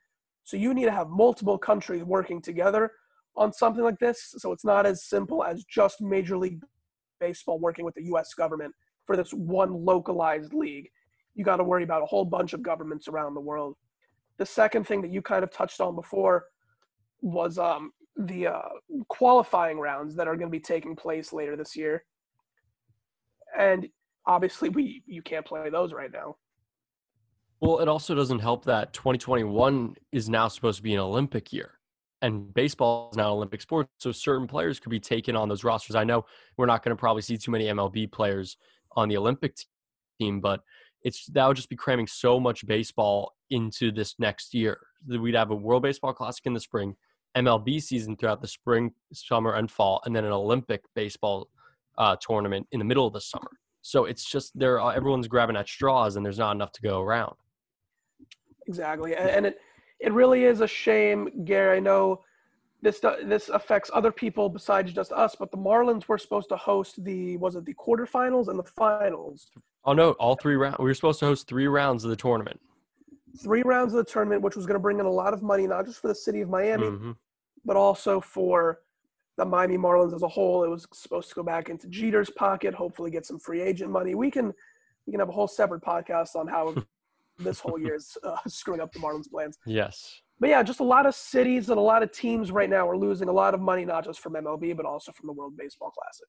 [0.44, 2.92] So you need to have multiple countries working together
[3.36, 4.36] on something like this.
[4.38, 6.62] So it's not as simple as just Major League
[7.20, 8.34] Baseball working with the U.S.
[8.34, 8.74] government
[9.06, 10.90] for this one localized league.
[11.36, 13.76] You got to worry about a whole bunch of governments around the world.
[14.38, 16.46] The second thing that you kind of touched on before
[17.22, 18.62] was um, the uh,
[19.10, 22.04] qualifying rounds that are going to be taking place later this year.
[23.58, 23.88] And
[24.26, 26.36] obviously, we you can't play those right now.
[27.62, 31.79] Well, it also doesn't help that 2021 is now supposed to be an Olympic year
[32.22, 33.88] and baseball is now an Olympic sport.
[33.98, 35.96] So certain players could be taken on those rosters.
[35.96, 36.26] I know
[36.58, 38.58] we're not going to probably see too many MLB players
[38.96, 39.56] on the Olympic
[40.20, 40.62] team, but
[41.04, 44.80] it's that would just be cramming so much baseball into this next year.
[45.08, 46.96] We'd have a World Baseball Classic in the spring,
[47.38, 51.48] MLB season throughout the spring, summer, and fall, and then an Olympic baseball
[51.98, 53.52] uh, tournament in the middle of the summer.
[53.82, 54.80] So it's just there.
[54.80, 57.36] Everyone's grabbing at straws, and there's not enough to go around.
[58.68, 59.60] Exactly, and it
[60.00, 61.78] it really is a shame, Gary.
[61.78, 62.22] I know
[62.82, 67.04] this this affects other people besides just us, but the Marlins were supposed to host
[67.04, 69.52] the was it the quarterfinals and the finals.
[69.86, 70.78] Oh no, all three rounds.
[70.80, 72.60] We were supposed to host three rounds of the tournament.
[73.42, 75.68] Three rounds of the tournament, which was going to bring in a lot of money,
[75.68, 77.12] not just for the city of Miami, mm-hmm.
[77.66, 78.80] but also for
[79.38, 80.64] the Miami Marlins as a whole.
[80.64, 84.16] It was supposed to go back into Jeter's pocket, hopefully get some free agent money.
[84.16, 84.54] We can
[85.06, 86.76] we can have a whole separate podcast on how
[87.40, 89.58] this whole year is uh, screwing up the Marlins' plans.
[89.66, 90.22] Yes.
[90.40, 92.98] But yeah, just a lot of cities and a lot of teams right now are
[92.98, 95.92] losing a lot of money, not just from MLB, but also from the World Baseball
[95.92, 96.28] Classic.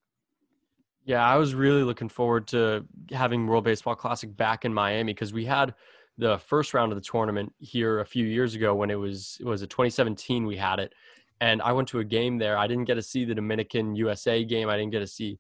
[1.05, 5.33] Yeah, I was really looking forward to having World Baseball Classic back in Miami because
[5.33, 5.75] we had
[6.19, 9.47] the first round of the tournament here a few years ago when it was it
[9.47, 10.93] was a 2017 we had it
[11.41, 12.59] and I went to a game there.
[12.59, 14.69] I didn't get to see the Dominican USA game.
[14.69, 15.39] I didn't get to see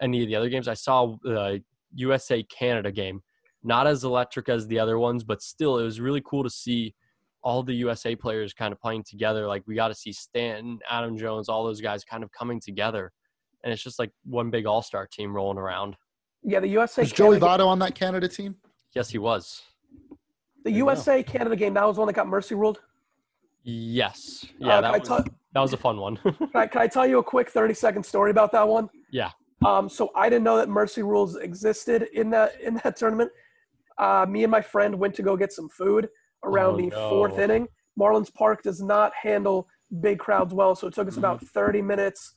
[0.00, 0.68] any of the other games.
[0.68, 1.62] I saw the
[1.94, 3.22] USA Canada game
[3.62, 6.94] not as electric as the other ones, but still, it was really cool to see
[7.42, 9.46] all the USA players kind of playing together.
[9.46, 13.12] Like we got to see Stanton, Adam Jones, all those guys kind of coming together,
[13.64, 15.96] and it's just like one big All Star team rolling around.
[16.42, 17.02] Yeah, the USA.
[17.02, 18.56] Was Joey Votto on that Canada team?
[18.94, 19.62] Yes, he was.
[20.64, 22.80] The USA Canada game that was one that got mercy ruled.
[23.62, 24.46] Yes.
[24.58, 26.16] Yeah, uh, that, was, that was a fun one.
[26.22, 28.88] can, I, can I tell you a quick thirty second story about that one?
[29.10, 29.30] Yeah.
[29.64, 33.30] Um, so I didn't know that mercy rules existed in that in that tournament
[34.00, 36.08] uh, me and my friend went to go get some food
[36.44, 37.10] around oh, the no.
[37.10, 37.68] fourth inning.
[37.98, 39.68] Marlins Park does not handle
[40.00, 41.24] big crowds well, so it took us mm-hmm.
[41.24, 42.34] about 30 minutes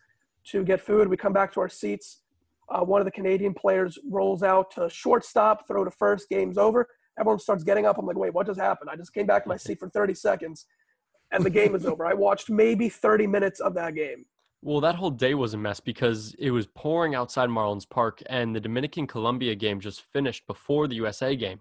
[0.48, 1.08] to get food.
[1.08, 2.20] We come back to our seats.
[2.70, 6.88] Uh, one of the Canadian players rolls out to shortstop, throw to first, game's over.
[7.18, 7.98] Everyone starts getting up.
[7.98, 8.90] I'm like, wait, what just happened?
[8.90, 10.66] I just came back to my seat for 30 seconds,
[11.32, 12.06] and the game is over.
[12.06, 14.26] I watched maybe 30 minutes of that game.
[14.66, 18.56] Well, that whole day was a mess because it was pouring outside Marlins Park, and
[18.56, 21.60] the Dominican Colombia game just finished before the USA game.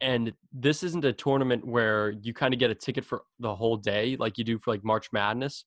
[0.00, 3.76] And this isn't a tournament where you kind of get a ticket for the whole
[3.76, 5.64] day like you do for like March Madness.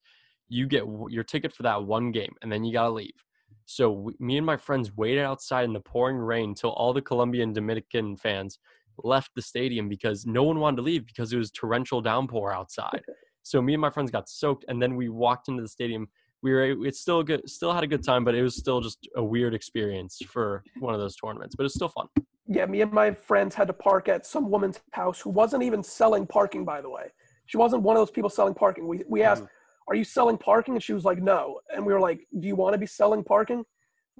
[0.49, 3.23] You get your ticket for that one game, and then you got to leave.
[3.65, 7.01] So we, me and my friends waited outside in the pouring rain until all the
[7.01, 8.59] Colombian Dominican fans
[8.97, 13.03] left the stadium because no one wanted to leave because it was torrential downpour outside.
[13.43, 16.07] So me and my friends got soaked, and then we walked into the stadium
[16.45, 19.09] we were it's still good still had a good time but it was still just
[19.15, 22.07] a weird experience for one of those tournaments but it's still fun.
[22.47, 25.81] Yeah me and my friends had to park at some woman's house who wasn't even
[25.81, 27.07] selling parking by the way.
[27.47, 28.87] She wasn't one of those people selling parking.
[28.87, 29.47] We, we asked mm.
[29.87, 30.75] are you selling parking?
[30.75, 31.61] And she was like no.
[31.73, 33.65] And we were like do you want to be selling parking?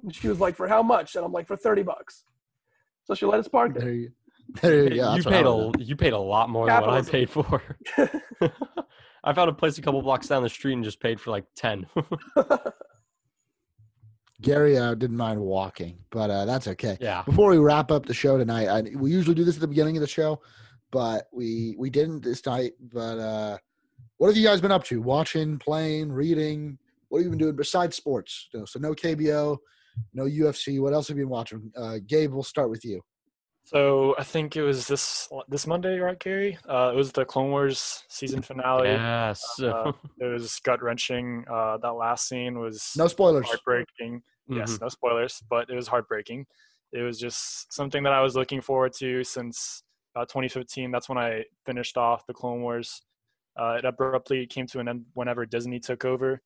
[0.02, 1.14] And she was like for how much?
[1.14, 2.24] And i'm like for 30 bucks.
[3.04, 3.92] So she let us park there.
[3.92, 4.10] You,
[4.62, 7.12] there you, you paid a you paid a lot more Capitalism.
[7.12, 8.82] than what I paid for.
[9.24, 11.44] I found a place a couple blocks down the street and just paid for like
[11.54, 11.86] ten.
[14.42, 16.98] Gary uh, didn't mind walking, but uh, that's okay.
[17.00, 17.22] Yeah.
[17.22, 19.96] Before we wrap up the show tonight, I, we usually do this at the beginning
[19.96, 20.40] of the show,
[20.90, 22.72] but we we didn't this night.
[22.92, 23.58] But uh,
[24.18, 25.00] what have you guys been up to?
[25.00, 26.78] Watching, playing, reading?
[27.08, 28.48] What have you been doing besides sports?
[28.52, 29.56] So no KBO,
[30.12, 30.80] no UFC.
[30.80, 31.72] What else have you been watching?
[31.76, 33.00] Uh, Gabe, we'll start with you.
[33.66, 36.56] So I think it was this this Monday, right, Gary?
[36.68, 38.90] Uh, it was the Clone Wars season finale.
[38.90, 39.90] Yes, uh,
[40.20, 41.44] it was gut wrenching.
[41.50, 44.22] Uh, that last scene was no spoilers, heartbreaking.
[44.48, 44.58] Mm-hmm.
[44.58, 46.46] Yes, no spoilers, but it was heartbreaking.
[46.92, 49.82] It was just something that I was looking forward to since
[50.14, 50.92] about 2015.
[50.92, 53.02] That's when I finished off the Clone Wars.
[53.60, 56.40] Uh, it abruptly came to an end whenever Disney took over.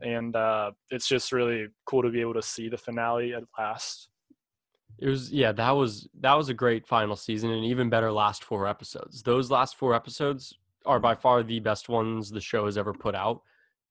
[0.00, 4.08] and uh, it's just really cool to be able to see the finale at last.
[5.02, 8.44] It was yeah, that was that was a great final season and even better last
[8.44, 9.24] four episodes.
[9.24, 13.16] Those last four episodes are by far the best ones the show has ever put
[13.16, 13.42] out.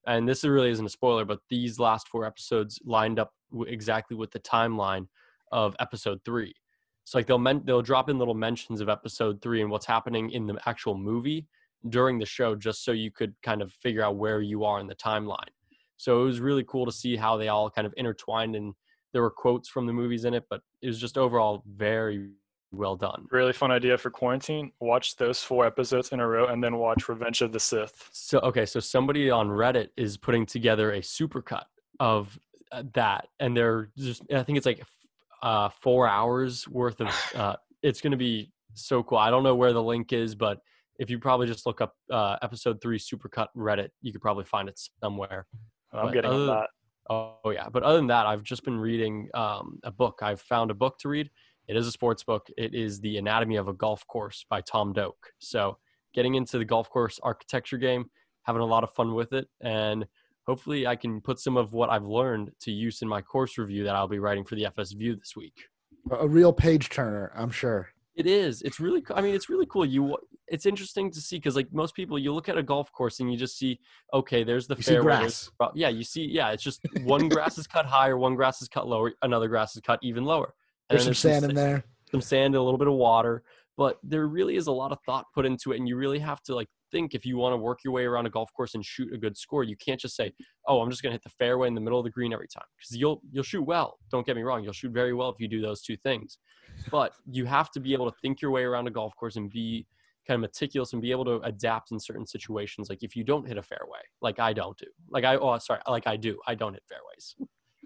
[0.07, 3.33] And this really isn't a spoiler, but these last four episodes lined up
[3.67, 5.07] exactly with the timeline
[5.51, 6.55] of episode 3.
[7.03, 10.29] So like they'll men- they'll drop in little mentions of episode 3 and what's happening
[10.31, 11.45] in the actual movie
[11.89, 14.87] during the show just so you could kind of figure out where you are in
[14.87, 15.51] the timeline.
[15.97, 18.73] So it was really cool to see how they all kind of intertwined and
[19.13, 22.29] there were quotes from the movies in it, but it was just overall very
[22.71, 23.25] well done.
[23.31, 24.71] Really fun idea for quarantine.
[24.79, 28.09] Watch those four episodes in a row and then watch Revenge of the Sith.
[28.13, 31.65] So okay, so somebody on Reddit is putting together a supercut
[31.99, 32.39] of
[32.71, 34.83] uh, that, and they're just I think it's like
[35.43, 37.09] uh, four hours worth of.
[37.35, 39.17] Uh, it's going to be so cool.
[39.17, 40.59] I don't know where the link is, but
[40.99, 44.69] if you probably just look up uh, episode three supercut Reddit, you could probably find
[44.69, 45.47] it somewhere.
[45.91, 46.67] I'm But getting other- that.
[47.11, 50.19] Oh yeah, but other than that, I've just been reading um, a book.
[50.21, 51.29] I've found a book to read.
[51.67, 52.47] It is a sports book.
[52.57, 55.17] It is The Anatomy of a Golf Course by Tom Doak.
[55.37, 55.77] So
[56.13, 58.05] getting into the golf course architecture game,
[58.43, 60.05] having a lot of fun with it, and
[60.47, 63.83] hopefully I can put some of what I've learned to use in my course review
[63.83, 65.65] that I'll be writing for the FS View this week.
[66.17, 67.89] A real page turner, I'm sure.
[68.15, 68.61] It is.
[68.61, 69.03] It's really.
[69.13, 69.85] I mean, it's really cool.
[69.85, 70.15] You.
[70.51, 73.31] It's interesting to see because, like most people, you look at a golf course and
[73.31, 73.79] you just see,
[74.13, 75.19] okay, there's the You fairway.
[75.21, 76.25] there's Yeah, you see.
[76.25, 79.75] Yeah, it's just one grass is cut higher, one grass is cut lower, another grass
[79.75, 80.53] is cut even lower.
[80.89, 81.83] And There's then some sand sa- in there.
[82.11, 83.43] some sand, a little bit of water,
[83.77, 86.41] but there really is a lot of thought put into it, and you really have
[86.43, 88.83] to like think if you want to work your way around a golf course and
[88.85, 89.63] shoot a good score.
[89.63, 90.33] You can't just say,
[90.67, 92.49] "Oh, I'm just going to hit the fairway in the middle of the green every
[92.49, 93.97] time," because you'll you'll shoot well.
[94.11, 96.39] Don't get me wrong, you'll shoot very well if you do those two things,
[96.91, 99.49] but you have to be able to think your way around a golf course and
[99.49, 99.87] be
[100.27, 102.89] kind of meticulous and be able to adapt in certain situations.
[102.89, 105.81] Like if you don't hit a fairway, like I don't do, like I oh sorry,
[105.87, 107.35] like I do, I don't hit fairways.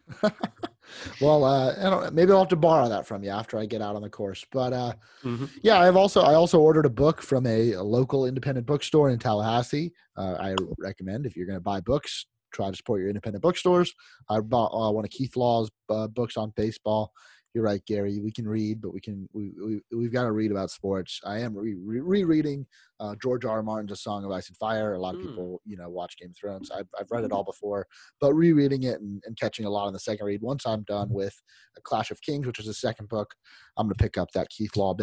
[1.22, 3.82] well, uh, I don't, maybe I'll have to borrow that from you after I get
[3.82, 4.46] out on the course.
[4.52, 5.50] But uh, Mhm.
[5.64, 9.20] yeah, I've also I also ordered a book from a, a local independent bookstore in
[9.20, 9.94] Tallahassee.
[10.18, 13.94] Uh, I recommend if you're going to buy books, try to support your independent bookstores.
[14.30, 17.12] I bought uh, one of Keith Law's uh, books on baseball.
[17.56, 18.20] You're right, Gary.
[18.20, 21.22] We can read, but we can we, we we've got to read about sports.
[21.24, 22.66] I am re- re- rereading
[23.00, 23.52] uh, George R.
[23.52, 23.64] R.
[23.64, 24.94] Martin's A Song of Ice and Fire.
[24.94, 25.28] A lot of Mm.
[25.30, 26.70] people, you know, watch Game of Thrones.
[26.70, 27.88] I've I've read it all before,
[28.20, 30.42] but rereading it and, and catching a lot on the second read.
[30.42, 31.34] Once I'm done with
[31.78, 33.34] A Clash of Kings, which is the second book,
[33.78, 34.94] I'm going to pick up that Keith Law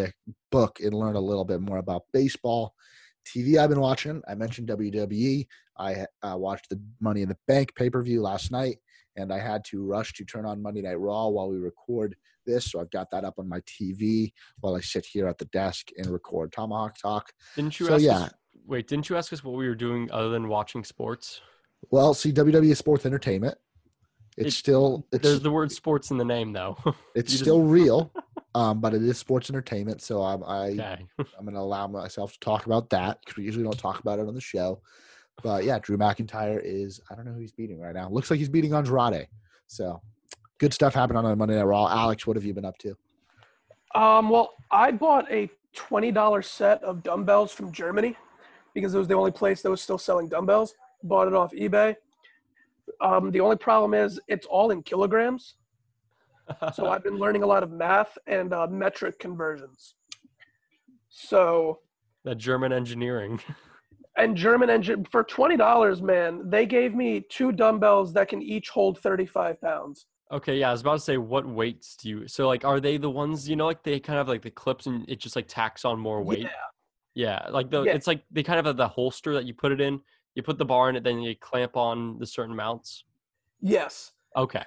[0.50, 2.74] book and learn a little bit more about baseball.
[3.26, 4.20] TV I've been watching.
[4.28, 5.46] I mentioned WWE.
[5.78, 8.76] I uh, watched the Money in the Bank pay per view last night,
[9.16, 12.14] and I had to rush to turn on Monday Night Raw while we record
[12.46, 12.70] this.
[12.70, 15.88] So I've got that up on my TV while I sit here at the desk
[15.96, 17.32] and record Tomahawk Talk.
[17.56, 18.18] Didn't you So, ask yeah.
[18.18, 18.30] us?
[18.66, 21.40] Wait, didn't you ask us what we were doing other than watching sports?
[21.90, 23.56] Well, see, WWE sports entertainment.
[24.36, 26.76] It's It- still it's There's the word sports in the name, though.
[27.14, 28.12] it's still real,
[28.54, 30.00] um, but it is sports entertainment.
[30.00, 31.06] So I'm I okay.
[31.18, 34.18] I'm going to allow myself to talk about that because we usually don't talk about
[34.20, 34.80] it on the show.
[35.42, 38.08] But yeah, Drew McIntyre is I don't know who he's beating right now.
[38.08, 39.26] Looks like he's beating Andrade.
[39.66, 40.00] So
[40.62, 41.88] good stuff happened on Monday Night Raw.
[41.88, 42.96] Alex, what have you been up to?
[43.96, 48.16] Um, well, I bought a $20 set of dumbbells from Germany
[48.72, 50.76] because it was the only place that was still selling dumbbells.
[51.02, 51.96] Bought it off eBay.
[53.00, 55.56] Um, the only problem is it's all in kilograms.
[56.74, 59.94] So I've been learning a lot of math and uh, metric conversions.
[61.08, 61.78] So,
[62.24, 63.40] that German engineering.
[64.18, 68.98] and German engine for $20, man, they gave me two dumbbells that can each hold
[68.98, 70.06] 35 pounds.
[70.32, 72.26] Okay, yeah, I was about to say, what weights do you?
[72.26, 74.86] So, like, are they the ones you know, like they kind of like the clips
[74.86, 76.40] and it just like tacks on more weight?
[76.40, 76.48] Yeah.
[77.14, 77.92] Yeah, like the Yeah.
[77.92, 80.00] it's like they kind of have the holster that you put it in.
[80.34, 83.04] You put the bar in it, then you clamp on the certain mounts.
[83.60, 84.12] Yes.
[84.34, 84.64] Okay,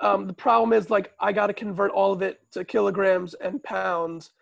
[0.00, 3.62] Um, the problem is like I got to convert all of it to kilograms and
[3.62, 4.32] pounds.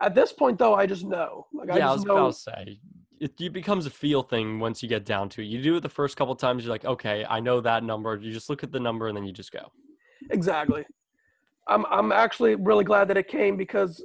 [0.00, 1.46] At this point, though, I just know.
[1.52, 2.80] Like I yeah, I was just about to say
[3.20, 5.44] it, it becomes a feel thing once you get down to it.
[5.44, 8.16] You do it the first couple times, you're like, okay, I know that number.
[8.16, 9.70] You just look at the number and then you just go.
[10.30, 10.84] Exactly.
[11.68, 14.04] I'm I'm actually really glad that it came because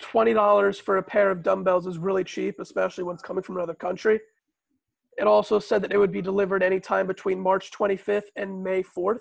[0.00, 3.56] twenty dollars for a pair of dumbbells is really cheap, especially when it's coming from
[3.56, 4.20] another country.
[5.16, 9.20] It also said that it would be delivered anytime between March 25th and May 4th,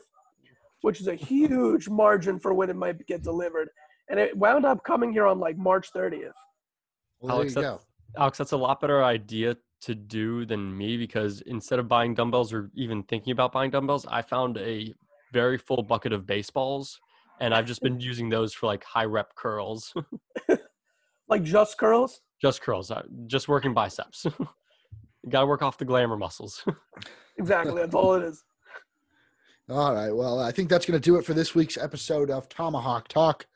[0.82, 3.70] which is a huge margin for when it might get delivered.
[4.10, 6.32] And it wound up coming here on like March 30th.
[7.20, 8.22] Well, Alex, you that's- go.
[8.22, 12.54] Alex, that's a lot better idea to do than me because instead of buying dumbbells
[12.54, 14.94] or even thinking about buying dumbbells, I found a
[15.34, 17.00] very full bucket of baseballs
[17.42, 19.94] and I've just been using those for like high rep curls,
[21.30, 22.22] Like just curls.
[22.42, 24.26] just curls, uh, just working biceps.
[24.40, 26.64] you got to work off the glamour muscles.
[27.40, 27.74] Exactly.
[27.82, 28.44] That's all it is.
[29.68, 30.12] All right.
[30.12, 33.48] Well, I think that's going to do it for this week's episode of Tomahawk Talk.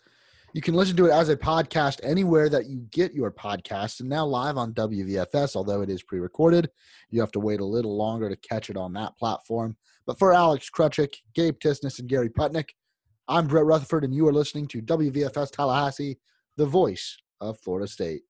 [0.57, 4.09] You can listen to it as a podcast anywhere that you get your podcasts and
[4.09, 6.71] now live on WVFS, although it is pre recorded.
[7.11, 9.77] You have to wait a little longer to catch it on that platform.
[10.07, 12.69] But for Alex Krutchik, Gabe Tisness, and Gary Putnick,
[13.27, 16.17] I'm Brett Rutherford, and you are listening to WVFS Tallahassee,
[16.55, 18.23] the voice of Florida State.